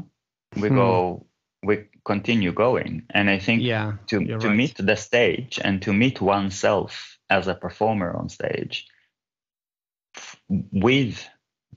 [0.55, 0.75] We hmm.
[0.75, 1.25] go,
[1.61, 4.55] we continue going, and I think yeah, to to right.
[4.55, 8.87] meet the stage and to meet oneself as a performer on stage
[10.49, 11.27] with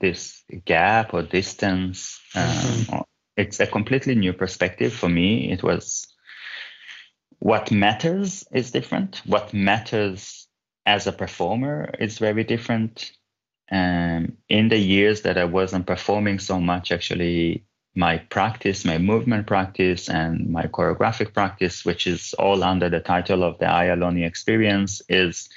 [0.00, 3.00] this gap or distance, um, mm-hmm.
[3.36, 5.50] it's a completely new perspective for me.
[5.50, 6.06] It was
[7.38, 9.22] what matters is different.
[9.24, 10.48] What matters
[10.84, 13.12] as a performer is very different
[13.70, 19.46] um, in the years that I wasn't performing so much, actually, my practice, my movement
[19.46, 25.02] practice, and my choreographic practice, which is all under the title of the Ayaloni experience,
[25.08, 25.48] is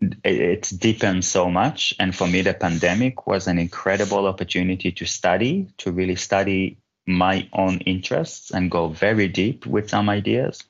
[0.00, 1.94] it's deepened so much.
[1.98, 7.48] And for me, the pandemic was an incredible opportunity to study, to really study my
[7.52, 10.64] own interests and go very deep with some ideas.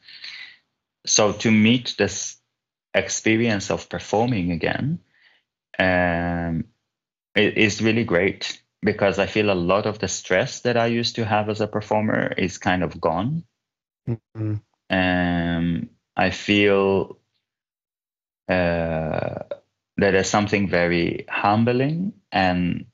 [1.06, 2.36] So to meet this
[2.94, 5.00] experience of performing again
[5.78, 6.64] um,
[7.34, 11.16] it is really great because I feel a lot of the stress that I used
[11.16, 13.44] to have as a performer is kind of gone.
[14.08, 14.54] Mm-hmm.
[14.90, 17.18] Um, I feel
[18.48, 19.44] uh,
[19.96, 22.86] there's something very humbling and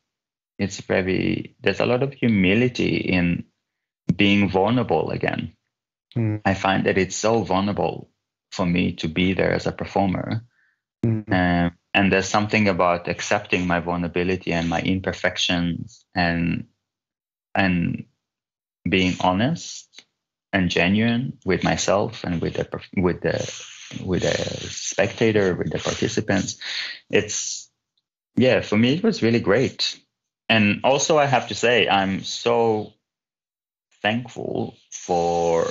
[0.59, 3.45] it's very, there's a lot of humility in
[4.15, 5.53] being vulnerable again.
[6.17, 6.43] Mm.
[6.45, 8.11] I find that it's so vulnerable
[8.53, 10.45] for me to be there as a performer.
[11.05, 11.73] Mm.
[11.93, 16.67] And there's something about accepting my vulnerability and my imperfections and
[17.55, 18.05] and
[18.89, 20.05] being honest
[20.53, 23.39] and genuine with myself and with the with the
[24.05, 26.59] with the spectator with the participants
[27.11, 27.69] it's
[28.37, 29.99] yeah for me it was really great
[30.49, 32.93] and also i have to say i'm so
[34.03, 35.71] thankful for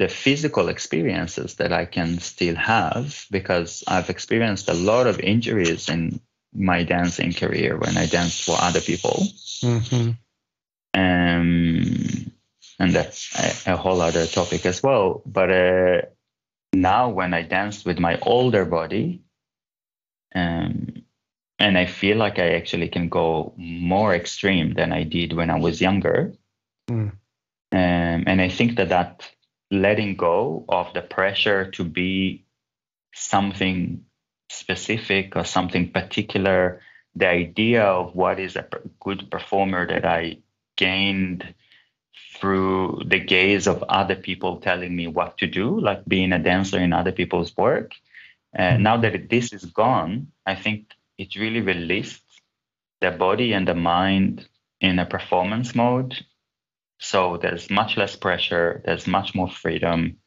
[0.00, 5.90] the physical experiences that I can still have because I've experienced a lot of injuries
[5.90, 6.20] in
[6.54, 9.22] my dancing career when I danced for other people.
[9.62, 10.10] Mm-hmm.
[10.94, 12.32] Um,
[12.78, 15.22] and that's a, a, whole other topic as well.
[15.26, 16.00] But uh,
[16.72, 19.22] now, when I dance with my older body,
[20.34, 21.02] um,
[21.58, 25.58] and I feel like I actually can go more extreme than I did when I
[25.58, 26.32] was younger.
[26.88, 27.12] Mm.
[27.72, 29.28] Um, and I think that that
[29.70, 32.44] letting go of the pressure to be
[33.14, 34.04] something
[34.48, 36.80] specific or something particular,
[37.14, 38.66] the idea of what is a
[39.00, 40.38] good performer that I
[40.76, 41.54] gained
[42.40, 46.78] through the gaze of other people telling me what to do, like being a dancer
[46.78, 47.92] in other people's work.
[48.52, 48.82] And mm-hmm.
[48.82, 52.22] now that this is gone, I think it really released
[53.00, 54.48] the body and the mind
[54.80, 56.16] in a performance mode
[57.00, 60.18] so there's much less pressure, there's much more freedom,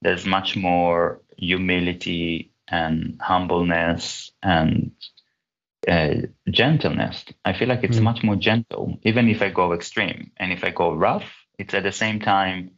[0.00, 4.92] there's much more humility and humbleness and
[5.86, 6.14] uh,
[6.50, 7.26] gentleness.
[7.44, 8.04] I feel like it's mm.
[8.04, 10.32] much more gentle, even if I go extreme.
[10.38, 12.72] And if I go rough, it's at the same time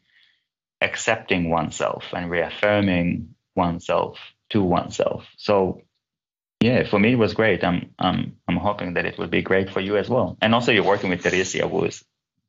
[0.80, 4.18] accepting oneself and reaffirming oneself
[4.50, 5.26] to oneself.
[5.36, 5.82] So,
[6.60, 7.64] yeah, for me it was great.
[7.64, 10.36] I'm I'm I'm hoping that it will be great for you as well.
[10.40, 12.04] And also you're working with Teresia, who is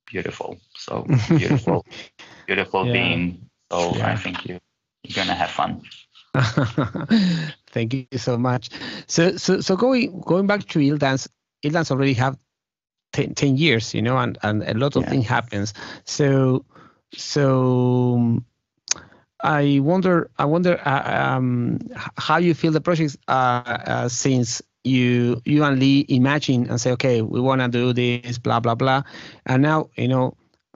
[0.06, 1.86] beautiful, so beautiful,
[2.48, 2.94] beautiful yeah.
[2.94, 3.50] being.
[3.72, 4.12] So yeah.
[4.12, 4.60] I think you
[5.04, 5.82] you're gonna have fun.
[7.72, 8.70] Thank you so much.
[9.08, 11.28] So so so going going back to IL Dance,
[11.64, 12.38] IL Dance already have
[13.14, 15.10] 10, 10, years, you know, and, and a lot of yeah.
[15.10, 15.74] things happens.
[16.06, 16.66] So
[17.14, 18.42] so
[19.42, 21.80] I wonder, I wonder uh, um,
[22.18, 26.92] how you feel the project uh, uh, since you you and Lee imagine and say,
[26.92, 29.04] okay, we want to do this, blah blah blah,
[29.46, 30.36] and now you know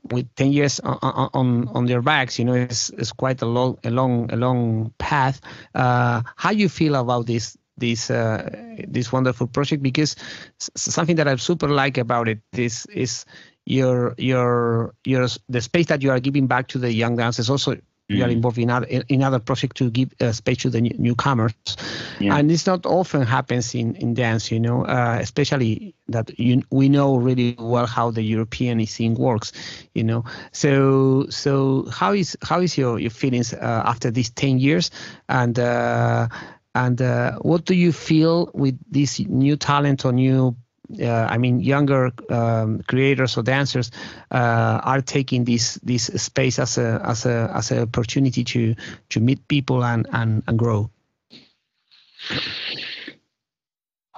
[0.10, 0.98] with 10 years on
[1.34, 4.94] on, on their backs, you know, it's, it's quite a long a long a long
[4.98, 5.42] path.
[5.74, 8.50] Uh, how you feel about this this uh,
[8.88, 9.84] this wonderful project?
[9.84, 10.16] Because
[10.76, 13.26] something that I super like about it is is
[13.66, 17.76] your your your the space that you are giving back to the young dancers also
[18.12, 18.34] you are mm.
[18.34, 21.54] involved in other in other projects to give uh, space to the newcomers
[22.20, 22.36] yeah.
[22.36, 26.90] and this not often happens in in dance you know uh, especially that you, we
[26.90, 29.54] know really well how the european scene works
[29.94, 34.60] you know so so how is how is your your feelings uh, after these 10
[34.60, 34.92] years
[35.30, 36.28] and uh,
[36.74, 40.56] and uh, what do you feel with this new talent or new
[41.00, 43.92] uh, I mean, younger um, creators or dancers
[44.32, 48.76] uh, are taking this this space as a as a as an opportunity to
[49.10, 50.90] to meet people and and, and grow.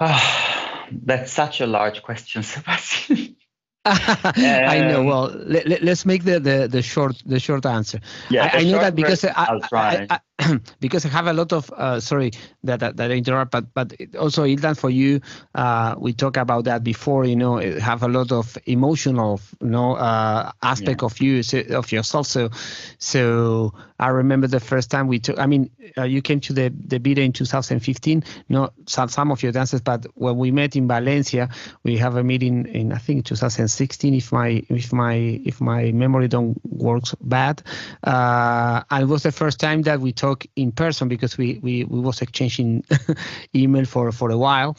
[0.00, 3.36] that's such a large question, Sebastian.
[3.86, 5.00] I know.
[5.00, 8.00] Um, well, let, us let, make the, the, the short the short answer.
[8.30, 10.20] Yeah, I, I know that because I, I, I,
[10.80, 12.32] because I have a lot of uh, sorry
[12.64, 15.20] that, that, that I interrupt, but but also IL Dance for you,
[15.54, 17.24] uh, we talked about that before.
[17.24, 21.06] You know, have a lot of emotional, you know, uh, aspect yeah.
[21.06, 22.26] of you of yourself.
[22.26, 22.50] So
[22.98, 25.38] so I remember the first time we took.
[25.38, 28.24] I mean, uh, you came to the the BIDE in 2015.
[28.48, 31.48] Not some some of your dances, but when we met in Valencia,
[31.84, 34.14] we have a meeting in I think 2016.
[34.14, 37.62] If my if my if my memory don't works bad,
[38.02, 41.58] uh, and it was the first time that we talked talk in person because we
[41.62, 42.84] we, we was exchanging
[43.54, 44.76] email for for a while.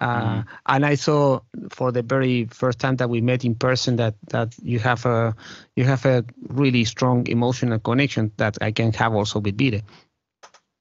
[0.00, 0.46] Uh, mm.
[0.66, 1.40] And I saw
[1.70, 5.34] for the very first time that we met in person that that you have a
[5.76, 9.82] you have a really strong emotional connection that I can have also with BIDE.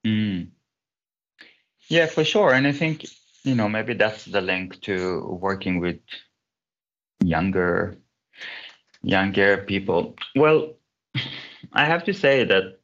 [0.06, 0.48] Mm.
[1.90, 2.54] Yeah, for sure.
[2.54, 3.06] And I think
[3.44, 6.00] you know maybe that's the link to working with
[7.24, 7.98] younger
[9.04, 10.16] younger people.
[10.36, 10.74] Well,
[11.74, 12.77] I have to say that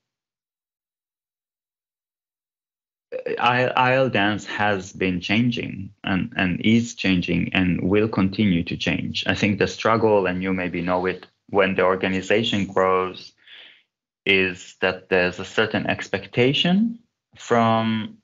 [3.26, 9.24] IL dance has been changing and, and is changing and will continue to change.
[9.28, 13.34] I think the struggle, and you maybe know it, when the organization grows,
[14.26, 17.00] is that there's a certain expectation
[17.38, 18.18] from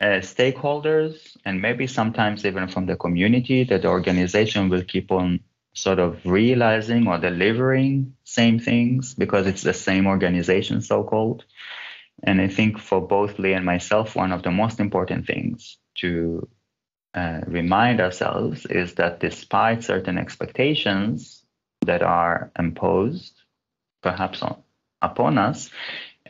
[0.00, 5.40] uh, stakeholders and maybe sometimes even from the community that the organization will keep on
[5.74, 11.44] sort of realizing or delivering same things because it's the same organization so called
[12.22, 16.48] and I think for both Lee and myself, one of the most important things to
[17.14, 21.44] uh, remind ourselves is that despite certain expectations
[21.86, 23.42] that are imposed,
[24.02, 24.62] perhaps on,
[25.02, 25.70] upon us,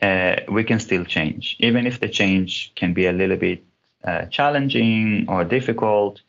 [0.03, 1.57] uh, we can still change.
[1.61, 3.62] Even if the change can be a little bit
[4.05, 6.20] uh, challenging or difficult,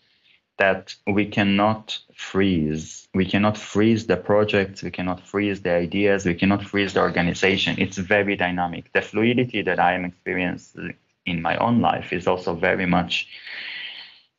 [0.57, 3.07] that we cannot freeze.
[3.13, 7.75] We cannot freeze the projects, we cannot freeze the ideas, we cannot freeze the organization.
[7.77, 8.91] It's very dynamic.
[8.93, 10.95] The fluidity that I am experiencing
[11.25, 13.27] in my own life is also very much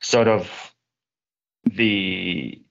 [0.00, 0.72] sort of
[1.64, 2.62] the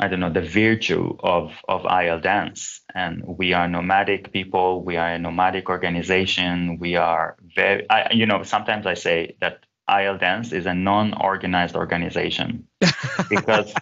[0.00, 4.82] I don't know the virtue of of IL dance, and we are nomadic people.
[4.82, 6.78] We are a nomadic organization.
[6.78, 11.76] We are very, I, you know, sometimes I say that IL Dance is a non-organized
[11.76, 12.66] organization
[13.30, 13.72] because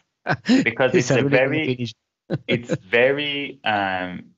[0.65, 1.89] because it's, it's a, very
[2.49, 4.37] it's very um,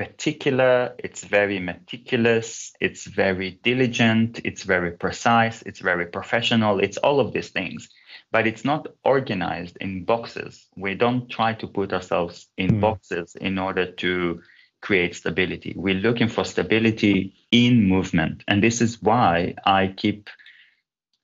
[0.00, 7.20] particular, it's very meticulous, it's very diligent, it's very precise, it's very professional, it's all
[7.20, 7.90] of these things.
[8.32, 10.66] But it's not organized in boxes.
[10.74, 12.80] We don't try to put ourselves in mm.
[12.80, 14.40] boxes in order to
[14.80, 15.74] create stability.
[15.76, 18.44] We're looking for stability in movement.
[18.48, 20.30] And this is why I keep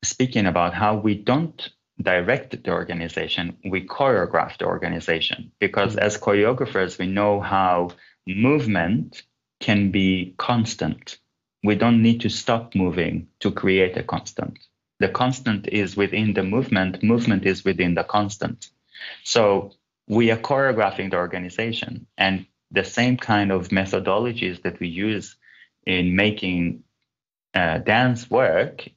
[0.06, 5.50] speaking about how we don't direct the organization, we choreograph the organization.
[5.58, 6.06] Because mm-hmm.
[6.06, 7.90] as choreographers, we know how
[8.26, 9.22] movement
[9.60, 11.18] can be constant.
[11.62, 14.58] We don't need to stop moving to create a constant.
[14.98, 18.70] The constant is within the movement, movement is within the constant.
[19.24, 19.72] So
[20.08, 25.36] we are choreographing the organization and the same kind of methodologies that we use
[25.84, 26.82] in making
[27.54, 28.88] uh, dance work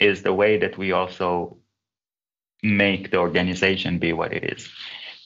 [0.00, 1.58] is the way that we also
[2.62, 4.68] make the organization be what it is.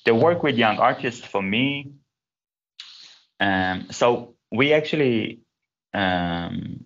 [0.05, 1.93] The work with young artists for me,
[3.41, 5.41] um, so we actually
[5.95, 6.85] um,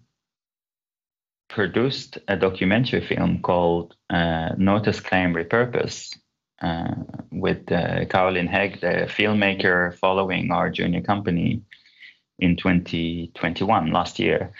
[1.49, 6.17] produced a documentary film called uh, Notice, Claim, Repurpose
[6.61, 6.95] uh,
[7.31, 11.63] with uh, Caroline Hegg, the filmmaker following our junior company
[12.39, 14.53] in 2021, last year.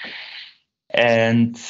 [0.91, 1.61] And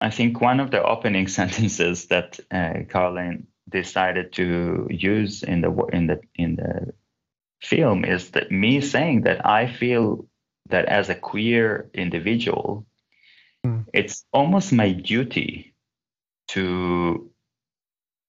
[0.00, 5.70] I think one of the opening sentences that uh, Caroline decided to use in the
[5.92, 6.94] in the in the
[7.60, 10.26] film is that me saying that I feel
[10.68, 12.86] that as a queer individual,
[13.66, 13.84] mm.
[13.92, 15.74] it's almost my duty
[16.48, 17.30] to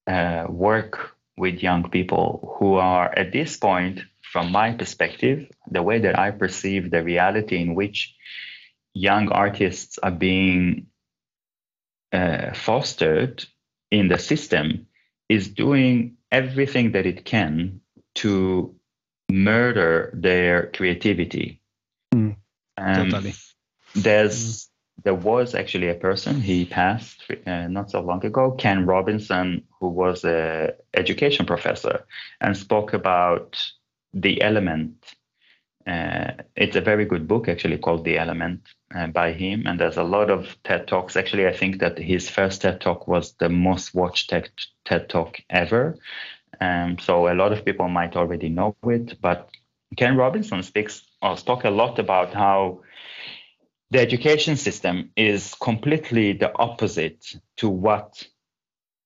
[0.08, 6.00] uh, work with young people who are at this point, from my perspective, the way
[6.00, 8.16] that I perceive the reality in which
[8.94, 10.88] young artists are being
[12.12, 13.46] uh, fostered
[13.92, 14.88] in the system
[15.28, 17.82] is doing everything that it can
[18.16, 18.76] to
[19.32, 21.62] murder their creativity.
[22.14, 22.36] Mm,
[22.78, 23.34] um, totally.
[23.96, 24.68] There's mm.
[25.04, 29.90] there was actually a person he passed uh, not so long ago, Ken Robinson, who
[29.90, 32.06] was a education professor
[32.42, 33.72] and spoke about
[34.14, 35.16] the element.
[35.90, 38.62] Uh, it's a very good book actually called The Element
[38.94, 41.16] uh, by him, and there's a lot of TED talks.
[41.16, 44.50] Actually, I think that his first TED talk was the most watched TED,
[44.86, 45.98] TED talk ever.
[46.62, 49.50] Um, so a lot of people might already know it, but
[49.98, 52.82] Ken Robinson speaks or talk a lot about how
[53.90, 57.26] the education system is completely the opposite
[57.58, 58.28] to what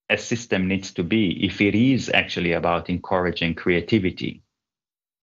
[0.09, 4.42] a system needs to be if it is actually about encouraging creativity.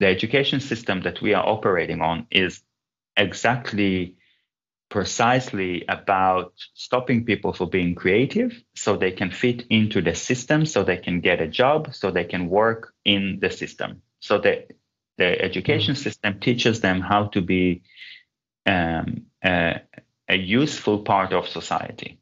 [0.00, 2.62] The education system that we are operating on is
[3.16, 4.16] exactly
[4.90, 10.82] precisely about stopping people from being creative so they can fit into the system so
[10.82, 14.02] they can get a job so they can work in the system.
[14.18, 14.66] So the,
[15.16, 16.02] the education mm-hmm.
[16.02, 17.82] system teaches them how to be
[18.66, 19.80] um, a,
[20.28, 22.18] a useful part of society.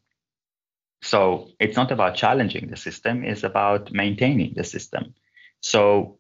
[1.00, 5.14] So it's not about challenging the system it's about maintaining the system.
[5.60, 6.17] So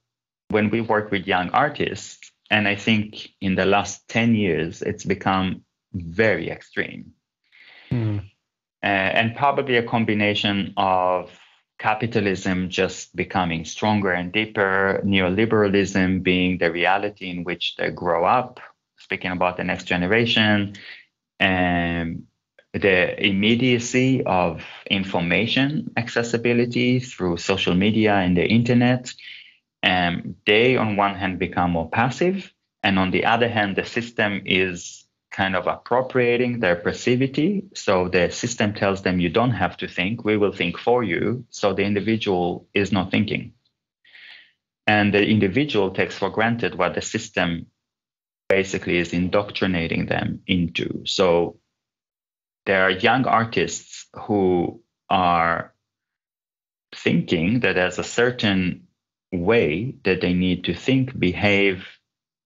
[0.50, 5.04] when we work with young artists and i think in the last 10 years it's
[5.04, 7.12] become very extreme.
[7.90, 8.20] Mm.
[8.82, 11.30] Uh, and probably a combination of
[11.78, 18.60] capitalism just becoming stronger and deeper, neoliberalism being the reality in which they grow up,
[18.98, 20.74] speaking about the next generation,
[21.40, 22.24] and
[22.72, 29.12] the immediacy of information accessibility through social media and the internet.
[29.82, 32.52] Um, they, on one hand, become more passive,
[32.82, 37.64] and on the other hand, the system is kind of appropriating their passivity.
[37.74, 41.44] So the system tells them you don't have to think, we will think for you.
[41.50, 43.52] So the individual is not thinking.
[44.86, 47.66] And the individual takes for granted what the system
[48.48, 51.04] basically is indoctrinating them into.
[51.04, 51.60] So
[52.64, 55.74] there are young artists who are
[56.94, 58.87] thinking that there's a certain
[59.32, 61.86] way that they need to think, behave,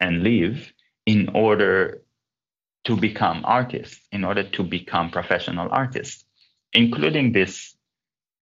[0.00, 0.72] and live
[1.06, 2.02] in order
[2.84, 6.24] to become artists, in order to become professional artists,
[6.72, 7.76] including this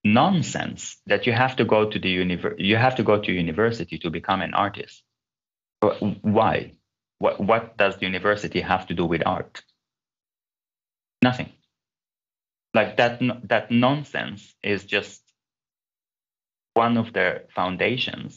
[0.03, 3.99] nonsense that you have to go to the univer- you have to go to university
[3.99, 5.03] to become an artist.
[6.23, 6.73] Why?
[7.19, 9.63] What, what does the university have to do with art?
[11.23, 11.53] Nothing.
[12.73, 15.23] Like that, that nonsense is just
[16.85, 18.31] one of their foundations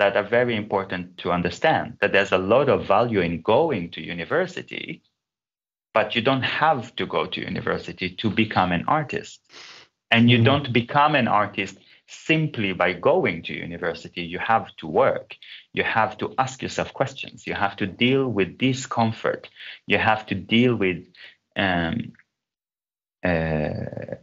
[0.00, 4.00] that are very important to understand that there's a lot of value in going to
[4.16, 5.02] university
[5.98, 9.40] but you don't have to go to university to become an artist.
[10.12, 10.44] And you mm.
[10.44, 11.76] don't become an artist
[12.06, 14.22] simply by going to university.
[14.22, 15.36] You have to work.
[15.72, 17.48] You have to ask yourself questions.
[17.48, 19.50] You have to deal with discomfort.
[19.88, 21.04] You have to deal with
[21.56, 22.12] um,
[23.24, 24.16] uh,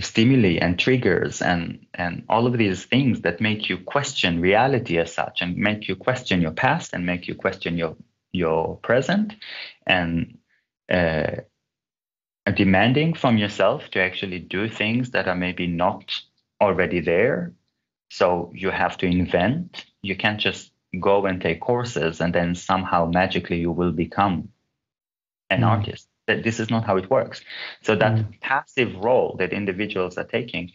[0.00, 5.12] stimuli and triggers and and all of these things that make you question reality as
[5.12, 7.96] such and make you question your past and make you question your
[8.32, 9.34] your present
[9.86, 10.38] and
[10.90, 11.36] uh,
[12.54, 16.12] demanding from yourself to actually do things that are maybe not
[16.60, 17.52] already there.
[18.10, 19.84] So you have to invent.
[20.02, 24.48] You can't just go and take courses and then somehow magically you will become
[25.50, 25.66] an mm.
[25.66, 26.07] artist.
[26.28, 27.40] That this is not how it works.
[27.82, 28.40] So that mm.
[28.40, 30.70] passive role that individuals are taking,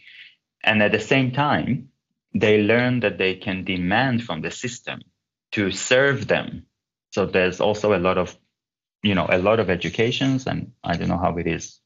[0.62, 1.88] and at the same time,
[2.34, 5.00] they learn that they can demand from the system
[5.52, 6.66] to serve them
[7.14, 8.36] so there's also a lot of,
[9.04, 11.78] you know, a lot of educations, and I don't know how it is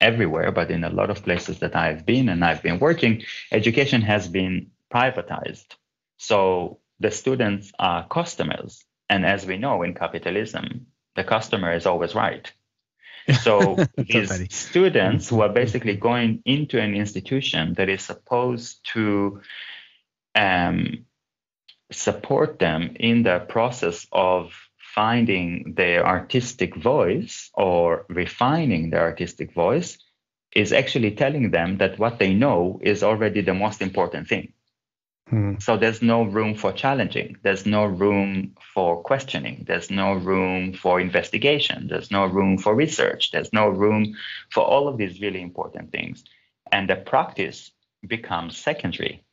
[0.00, 4.02] everywhere, but in a lot of places that I've been and I've been working, education
[4.02, 5.76] has been privatized.
[6.16, 8.84] So the students are customers.
[9.08, 12.52] And as we know in capitalism, the customer is always right.
[13.42, 19.40] So these students who are basically going into an institution that is supposed to
[20.34, 21.06] um,
[21.90, 29.98] support them in the process of finding their artistic voice or refining their artistic voice
[30.54, 34.52] is actually telling them that what they know is already the most important thing.
[35.32, 35.54] Hmm.
[35.60, 37.38] So there's no room for challenging.
[37.42, 39.64] There's no room for questioning.
[39.66, 41.88] There's no room for investigation.
[41.88, 43.30] There's no room for research.
[43.30, 44.14] There's no room
[44.50, 46.22] for all of these really important things.
[46.70, 47.70] And the practice
[48.06, 49.24] becomes secondary.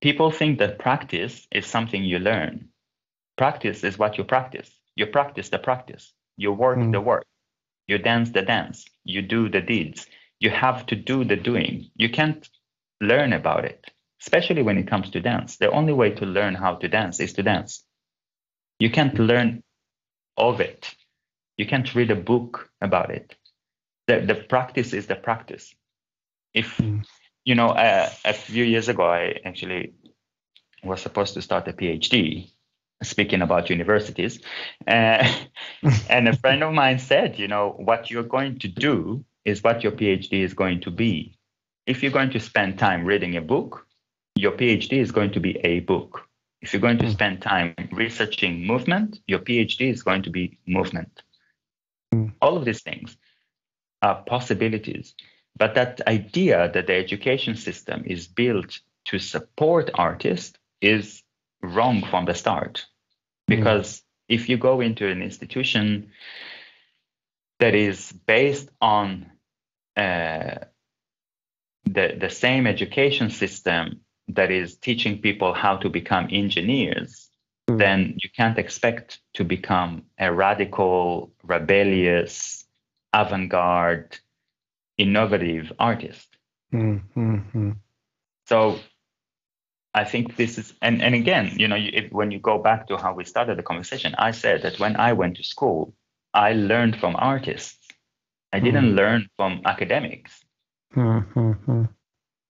[0.00, 2.70] People think that practice is something you learn.
[3.36, 4.70] Practice is what you practice.
[4.96, 6.14] You practice the practice.
[6.38, 6.92] You work mm.
[6.92, 7.26] the work.
[7.88, 8.86] You dance the dance.
[9.04, 10.06] You do the deeds.
[10.40, 11.90] You have to do the doing.
[11.94, 12.48] You can't
[13.02, 13.84] learn about it,
[14.20, 15.56] especially when it comes to dance.
[15.56, 17.84] The only way to learn how to dance is to dance.
[18.78, 19.62] You can't learn
[20.36, 20.94] of it.
[21.56, 23.34] You can't read a book about it.
[24.06, 25.74] The, the practice is the practice.
[26.52, 27.04] If, mm.
[27.44, 29.94] you know, uh, a few years ago, I actually
[30.82, 32.50] was supposed to start a PhD
[33.02, 34.40] speaking about universities.
[34.86, 35.26] Uh,
[36.08, 39.82] and a friend of mine said, you know, what you're going to do is what
[39.82, 41.38] your PhD is going to be.
[41.86, 43.83] If you're going to spend time reading a book,
[44.34, 46.28] your PhD is going to be a book.
[46.60, 47.12] If you're going to hmm.
[47.12, 51.22] spend time researching movement, your PhD is going to be movement.
[52.14, 52.32] Mm.
[52.40, 53.16] All of these things
[54.00, 55.14] are possibilities.
[55.56, 61.22] But that idea that the education system is built to support artists is
[61.62, 62.86] wrong from the start.
[63.48, 63.56] Hmm.
[63.56, 64.02] Because mm.
[64.28, 66.10] if you go into an institution
[67.60, 69.30] that is based on
[69.96, 70.56] uh,
[71.84, 77.28] the, the same education system that is teaching people how to become engineers,
[77.68, 77.78] mm.
[77.78, 82.64] then you can't expect to become a radical, rebellious,
[83.12, 84.18] avant garde,
[84.98, 86.36] innovative artist.
[86.72, 87.70] Mm-hmm.
[88.46, 88.78] So
[89.94, 92.96] I think this is, and, and again, you know, if, when you go back to
[92.96, 95.94] how we started the conversation, I said that when I went to school,
[96.32, 97.78] I learned from artists.
[98.52, 98.96] I didn't mm.
[98.96, 100.44] learn from academics.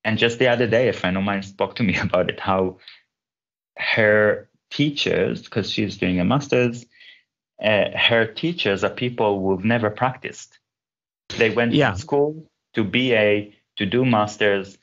[0.05, 2.79] And just the other day, a friend of mine spoke to me about it, how
[3.77, 6.85] her teachers, because she's doing a master's,
[7.63, 10.59] uh, her teachers are people who've never practiced.
[11.39, 11.93] They went yeah.
[11.93, 14.77] to school to BA, to do masters,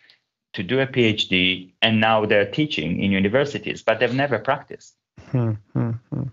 [0.53, 4.95] to do a PhD, and now they're teaching in universities, but they've never practiced.
[5.29, 6.23] Hmm, hmm, hmm.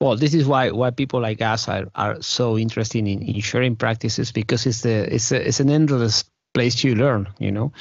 [0.00, 3.76] Well, this is why why people like us are, are so interested in, in sharing
[3.76, 6.24] practices because it's the it's a, it's an endless
[6.54, 7.28] place to learn.
[7.38, 7.72] You know,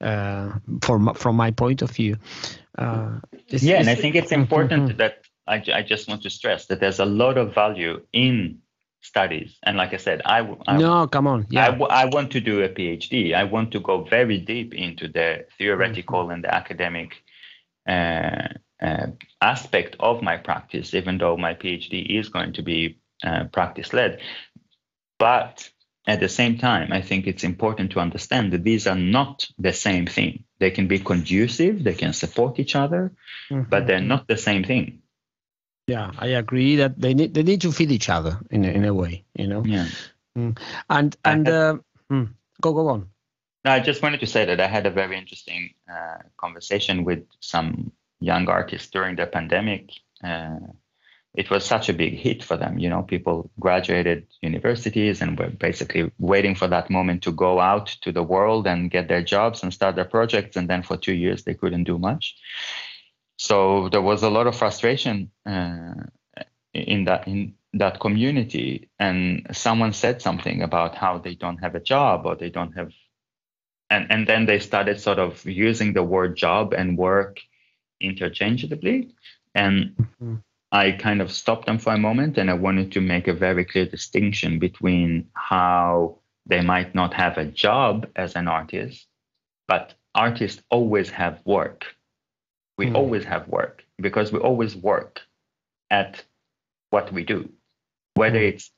[0.00, 0.52] uh,
[0.82, 2.16] from from my point of view.
[2.76, 6.80] Uh, yeah, and I think it's important that I, I just want to stress that
[6.80, 8.58] there's a lot of value in
[9.02, 9.58] studies.
[9.62, 12.62] And like I said, I, I no, come on, yeah, I, I want to do
[12.62, 13.34] a PhD.
[13.34, 16.32] I want to go very deep into the theoretical mm-hmm.
[16.32, 17.22] and the academic
[17.88, 18.48] uh,
[18.82, 19.06] uh,
[19.40, 24.20] aspect of my practice, even though my PhD is going to be uh, practice led.
[25.18, 25.70] But
[26.06, 29.72] at the same time, I think it's important to understand that these are not the
[29.72, 30.44] same thing.
[30.58, 33.12] They can be conducive, they can support each other,
[33.50, 33.68] mm-hmm.
[33.70, 35.02] but they're not the same thing.
[35.86, 38.84] Yeah, I agree that they need they need to feed each other in a, in
[38.84, 39.64] a way, you know.
[39.64, 39.86] Yeah.
[40.36, 40.58] Mm.
[40.88, 41.76] And and uh,
[42.10, 42.28] mm,
[42.60, 43.08] go go on.
[43.64, 47.26] No, I just wanted to say that I had a very interesting uh, conversation with
[47.40, 49.90] some young artists during the pandemic.
[50.22, 50.56] Uh,
[51.34, 52.78] it was such a big hit for them.
[52.78, 57.86] You know, people graduated universities and were basically waiting for that moment to go out
[58.02, 60.56] to the world and get their jobs and start their projects.
[60.56, 62.36] And then for two years, they couldn't do much
[63.36, 65.94] so there was a lot of frustration uh,
[66.72, 71.80] in that in that community and someone said something about how they don't have a
[71.80, 72.92] job or they don't have
[73.90, 77.40] and and then they started sort of using the word job and work
[78.00, 79.10] interchangeably
[79.54, 80.36] and mm-hmm.
[80.72, 83.64] I kind of stopped them for a moment and i wanted to make a very
[83.64, 89.06] clear distinction between how they might not have a job as an artist
[89.68, 91.86] but artists always have work
[92.76, 92.94] we mm.
[92.94, 95.20] always have work because we always work
[95.90, 96.24] at
[96.90, 97.48] what we do,
[98.14, 98.48] whether mm.
[98.48, 98.70] it's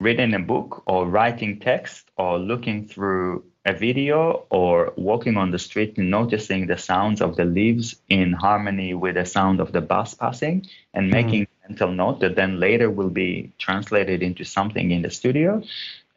[0.00, 5.58] reading a book or writing text or looking through a video or walking on the
[5.58, 10.14] street noticing the sounds of the leaves in harmony with the sound of the bus
[10.14, 11.12] passing and hmm.
[11.12, 11.68] making mm.
[11.68, 15.62] mental note that then later will be translated into something in the studio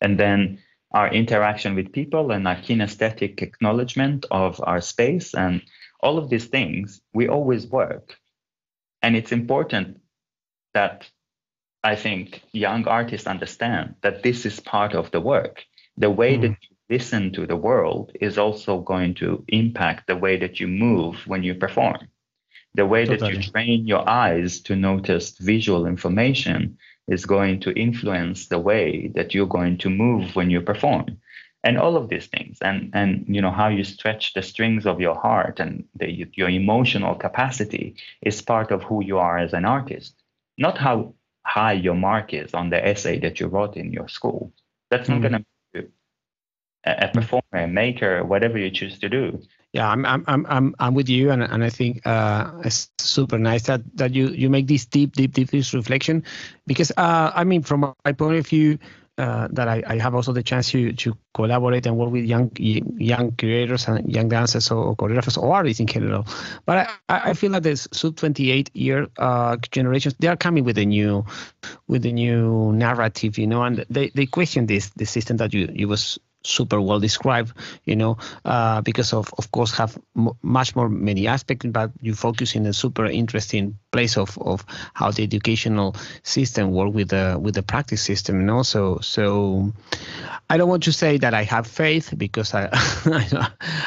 [0.02, 0.60] and then
[0.94, 5.62] our interaction with people and our kinesthetic acknowledgement of our space and
[6.02, 8.18] all of these things, we always work.
[9.02, 10.02] And it's important
[10.74, 11.10] that
[11.84, 15.64] I think young artists understand that this is part of the work.
[15.98, 16.42] The way mm.
[16.42, 20.68] that you listen to the world is also going to impact the way that you
[20.68, 22.08] move when you perform.
[22.76, 23.20] The way totally.
[23.20, 26.78] that you train your eyes to notice visual information
[27.08, 31.18] is going to influence the way that you're going to move when you perform
[31.64, 35.00] and all of these things and and you know how you stretch the strings of
[35.00, 39.66] your heart and the, your emotional capacity is part of who you are as an
[39.66, 40.16] artist
[40.58, 41.14] not how
[41.46, 44.52] high your mark is on the essay that you wrote in your school
[44.90, 45.34] that's not mm-hmm.
[45.34, 45.51] going to
[46.84, 49.40] a, performer a maker whatever you choose to do
[49.74, 53.64] yeah i'm i'm i'm i'm with you and, and i think uh, it's super nice
[53.64, 56.24] that that you you make this deep deep deep this reflection
[56.68, 58.78] because uh, i mean from my point of view
[59.18, 62.50] uh, that I, I, have also the chance to, to collaborate and work with young
[62.56, 66.26] young creators and young dancers or, choreographers or artists in general.
[66.66, 70.78] But I, I feel like the sub 28 year uh, generations they are coming with
[70.78, 71.26] a new
[71.88, 75.70] with a new narrative, you know, and they, they question this the system that you
[75.72, 77.54] you was super well described
[77.86, 82.14] you know uh, because of of course have m- much more many aspects but you
[82.14, 87.38] focus in a super interesting place of of how the educational system work with the
[87.42, 89.72] with the practice system and also so
[90.50, 92.70] i don't want to say that i have faith because i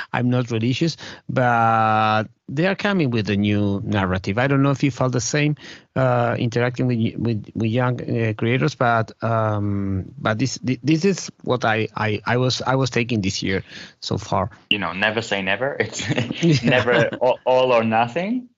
[0.12, 0.96] i'm not religious
[1.28, 4.38] but they are coming with a new narrative.
[4.38, 5.56] I don't know if you felt the same
[5.96, 11.64] uh, interacting with with, with young uh, creators, but um, but this this is what
[11.64, 13.64] I, I I was I was taking this year
[14.00, 14.50] so far.
[14.70, 15.76] You know, never say never.
[15.80, 16.06] It's
[16.62, 18.48] never all, all, or nothing.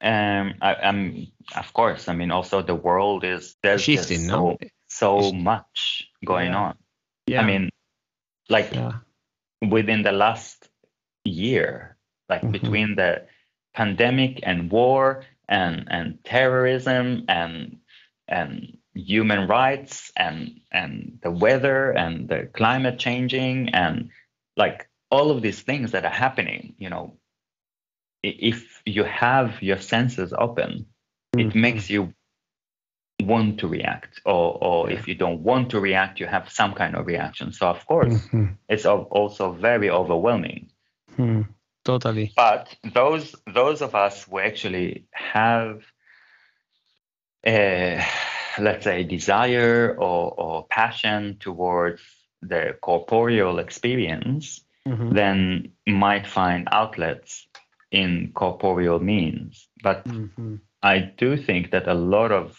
[0.00, 2.08] Um, I, am of course.
[2.08, 4.28] I mean, also the world is there's shifting.
[4.28, 6.58] So, so much going yeah.
[6.58, 6.78] on.
[7.26, 7.40] Yeah.
[7.42, 7.70] I mean,
[8.48, 8.92] like yeah.
[9.62, 10.68] within the last
[11.24, 11.96] year
[12.28, 12.52] like mm-hmm.
[12.52, 13.26] between the
[13.74, 17.78] pandemic and war and and terrorism and
[18.28, 24.10] and human rights and and the weather and the climate changing and
[24.56, 27.16] like all of these things that are happening you know
[28.22, 30.86] if you have your senses open
[31.34, 31.48] mm-hmm.
[31.48, 32.12] it makes you
[33.22, 34.98] want to react or or yeah.
[34.98, 38.12] if you don't want to react you have some kind of reaction so of course
[38.12, 38.46] mm-hmm.
[38.68, 40.70] it's also very overwhelming
[41.16, 41.46] mm
[41.84, 45.84] totally but those those of us who actually have
[47.46, 48.04] a
[48.58, 52.02] let's say desire or, or passion towards
[52.42, 55.14] the corporeal experience mm-hmm.
[55.14, 57.46] then might find outlets
[57.90, 60.56] in corporeal means but mm-hmm.
[60.82, 62.58] i do think that a lot of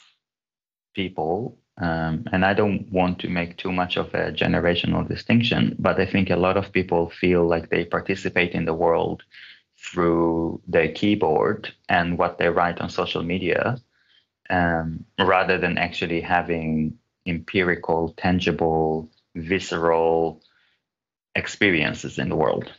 [0.95, 5.99] people um, and I don't want to make too much of a generational distinction, but
[5.99, 9.23] I think a lot of people feel like they participate in the world
[9.77, 13.77] through their keyboard and what they write on social media,
[14.49, 16.97] um, rather than actually having
[17.27, 20.41] empirical, tangible, visceral
[21.35, 22.71] experiences in the world.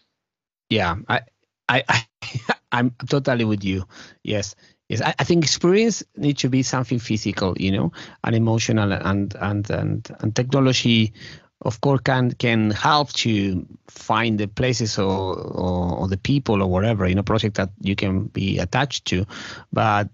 [0.71, 1.21] Yeah, I,
[1.69, 2.07] I, I
[2.73, 3.85] I'm totally with you.
[4.23, 4.55] Yes,
[4.89, 7.93] Yes, I, I, think experience needs to be something physical, you know,
[8.25, 11.13] and emotional, and and and and technology,
[11.61, 16.71] of course, can can help to find the places or, or, or the people or
[16.71, 19.27] whatever in a project that you can be attached to,
[19.75, 20.09] but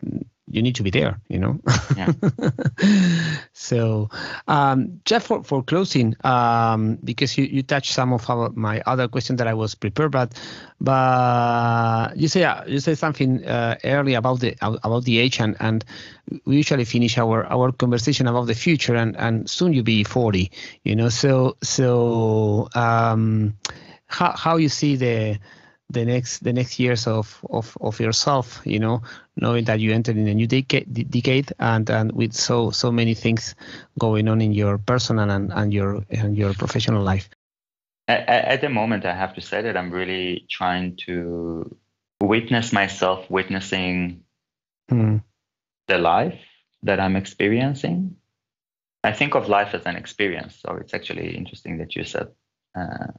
[0.47, 1.59] you need to be there, you know.
[1.97, 2.13] Yeah.
[3.53, 4.11] so,
[4.47, 9.09] um, Jeff, for, for closing, um, because you, you touched some of our, my other
[9.09, 10.35] questions that I was prepared, but
[10.81, 15.85] but you say you say something uh, early about the about the age, and, and
[16.45, 20.51] we usually finish our, our conversation about the future, and, and soon you'll be forty,
[20.83, 21.09] you know.
[21.09, 23.57] So so um,
[24.09, 25.39] how how you see the
[25.95, 29.03] the next the next years of, of, of yourself you know
[29.37, 33.15] knowing that you entered in a new decade, decade and and with so so many
[33.15, 33.55] things
[33.99, 37.31] going on in your personal and, and your and your professional life
[38.09, 41.77] at, at the moment i have to say that i'm really trying to
[42.21, 44.23] witness myself witnessing
[44.89, 45.17] hmm.
[45.89, 46.41] the life
[46.83, 48.17] that i'm experiencing
[49.03, 52.29] i think of life as an experience so it's actually interesting that you said
[52.77, 53.13] uh,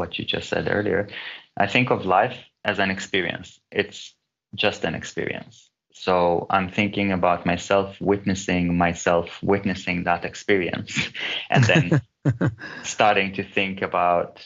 [0.00, 1.08] what you just said earlier.
[1.56, 3.60] I think of life as an experience.
[3.70, 4.14] It's
[4.54, 5.70] just an experience.
[5.92, 10.92] So I'm thinking about myself witnessing myself witnessing that experience
[11.50, 12.00] and then
[12.82, 14.42] starting to think about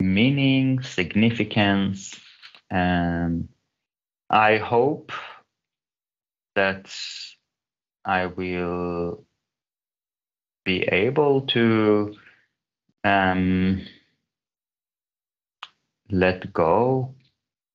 [0.00, 2.18] meaning, significance,
[2.70, 3.48] and
[4.28, 5.12] I hope
[6.54, 6.94] that
[8.04, 9.24] I will
[10.64, 12.14] be able to
[13.04, 13.86] um,
[16.10, 17.14] let go,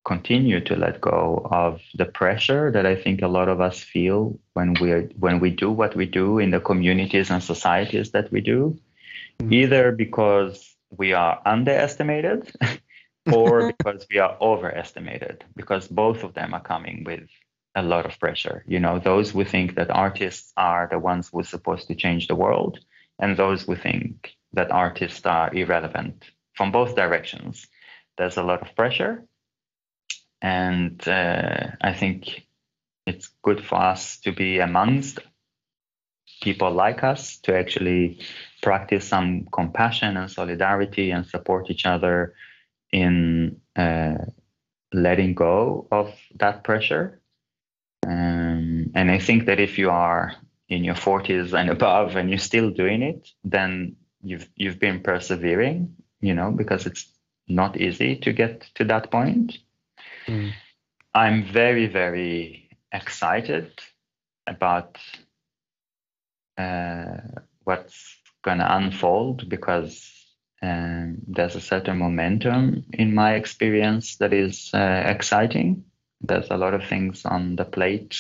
[0.06, 4.40] continue to let go of the pressure that I think a lot of us feel
[4.54, 8.42] when we when we do what we do in the communities and societies that we
[8.42, 8.78] do,
[9.40, 9.54] mm-hmm.
[9.54, 12.52] either because we are underestimated
[13.32, 17.30] or because we are overestimated, because both of them are coming with
[17.76, 18.64] a lot of pressure.
[18.68, 22.28] You know, those who think that artists are the ones who are supposed to change
[22.28, 22.80] the world,
[23.20, 26.26] and those who think that artists are irrelevant
[26.56, 27.68] from both directions.
[28.18, 29.26] There's a lot of pressure.
[30.42, 32.48] And uh, I think
[33.06, 35.20] it's good for us to be amongst
[36.42, 38.20] people like us to actually
[38.62, 42.34] practice some compassion and solidarity and support each other
[42.92, 44.16] in uh,
[44.94, 47.22] letting go of that pressure.
[48.06, 50.34] Um, and I think that if you are
[50.70, 55.96] in your 40s and above and you're still doing it, then you've you've been persevering,
[56.22, 57.06] you know, because it's
[57.56, 59.58] not easy to get to that point.
[60.28, 60.52] Mm.
[61.14, 63.72] I'm very, very excited
[64.48, 64.98] about
[66.58, 67.18] uh,
[67.64, 70.12] what's going to unfold because
[70.62, 75.86] um, there's a certain momentum in my experience that is uh, exciting.
[76.22, 78.18] There's a lot of things on the plate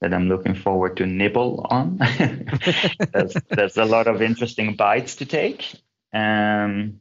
[0.00, 1.98] that I'm looking forward to nibble on.
[3.12, 5.74] there's, there's a lot of interesting bites to take.
[6.12, 7.00] Um,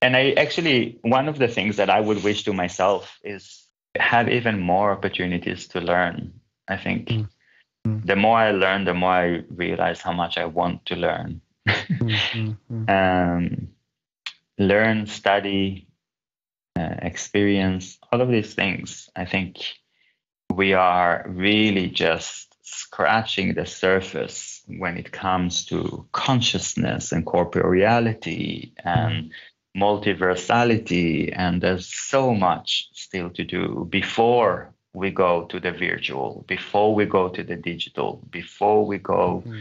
[0.00, 4.28] and I actually, one of the things that I would wish to myself is have
[4.28, 6.32] even more opportunities to learn.
[6.68, 8.06] I think mm-hmm.
[8.06, 11.40] the more I learn, the more I realize how much I want to learn.
[11.68, 12.88] mm-hmm.
[12.88, 13.68] um,
[14.58, 15.88] learn, study,
[16.78, 19.08] uh, experience, all of these things.
[19.16, 19.58] I think
[20.54, 29.32] we are really just scratching the surface when it comes to consciousness and corporeality and
[29.78, 31.32] multiversality.
[31.34, 37.06] And there's so much still to do before we go to the virtual, before we
[37.06, 39.60] go to the digital, before we go mm-hmm.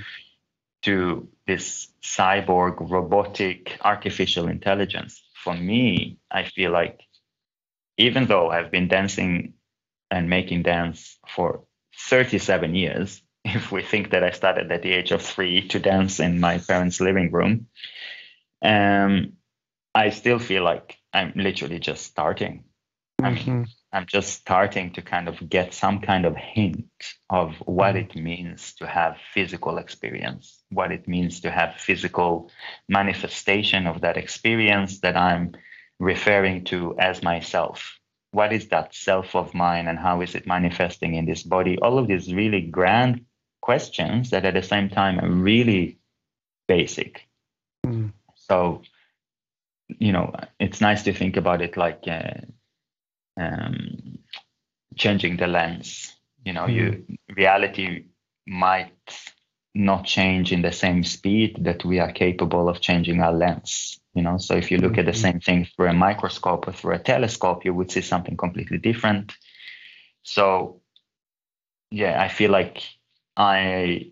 [0.84, 5.22] to this cyborg, robotic, artificial intelligence.
[5.44, 7.02] For me, I feel like
[7.98, 9.54] even though I've been dancing
[10.10, 11.64] and making dance for
[11.98, 16.20] 37 years, if we think that I started at the age of three to dance
[16.20, 17.68] in my parents' living room,
[18.62, 19.37] um,
[19.98, 22.64] I still feel like I'm literally just starting.
[23.22, 23.64] I mean, mm-hmm.
[23.92, 26.86] I'm just starting to kind of get some kind of hint
[27.30, 28.20] of what mm-hmm.
[28.20, 32.52] it means to have physical experience, what it means to have physical
[32.88, 35.54] manifestation of that experience that I'm
[36.00, 37.98] referring to as myself
[38.32, 41.78] what is that self of mine and how is it manifesting in this body?
[41.80, 43.26] All of these really grand
[43.62, 45.98] questions that at the same time are really
[46.68, 47.28] basic.
[47.86, 48.12] Mm.
[48.36, 48.84] So,
[49.88, 52.42] you know, it's nice to think about it like uh,
[53.40, 54.20] um,
[54.96, 56.14] changing the lens.
[56.44, 58.06] You know, you reality
[58.46, 58.94] might
[59.76, 64.24] not change in the same speed that we are capable of changing our lens you
[64.24, 65.22] know so if you look at the mm-hmm.
[65.22, 69.34] same thing through a microscope or through a telescope you would see something completely different
[70.24, 70.82] so
[71.92, 72.82] yeah i feel like
[73.38, 74.12] i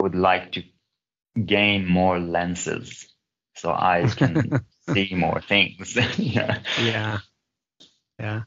[0.00, 0.62] would like to
[1.44, 3.08] gain more lenses
[3.56, 7.18] so i can see more things yeah yeah
[8.18, 8.42] yeah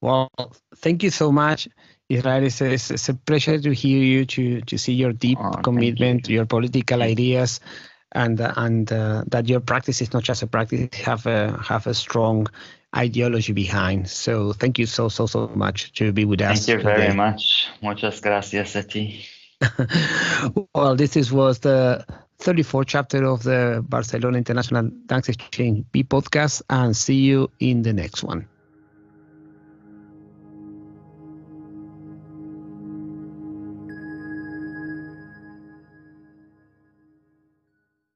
[0.00, 0.30] well
[0.76, 1.68] thank you so much
[2.08, 5.60] Israel, it's a, it's a pleasure to hear you, to to see your deep oh,
[5.62, 6.36] commitment, you.
[6.36, 7.60] your political ideas,
[8.12, 11.94] and and uh, that your practice is not just a practice, have a have a
[11.94, 12.46] strong
[12.94, 14.08] ideology behind.
[14.08, 16.66] So thank you so so so much to be with us.
[16.66, 17.68] Thank you very much.
[17.82, 19.26] Muchas gracias a ti.
[20.74, 22.04] well, this is, was the
[22.40, 27.92] 34th chapter of the Barcelona International Dance Exchange B podcast, and see you in the
[27.92, 28.48] next one.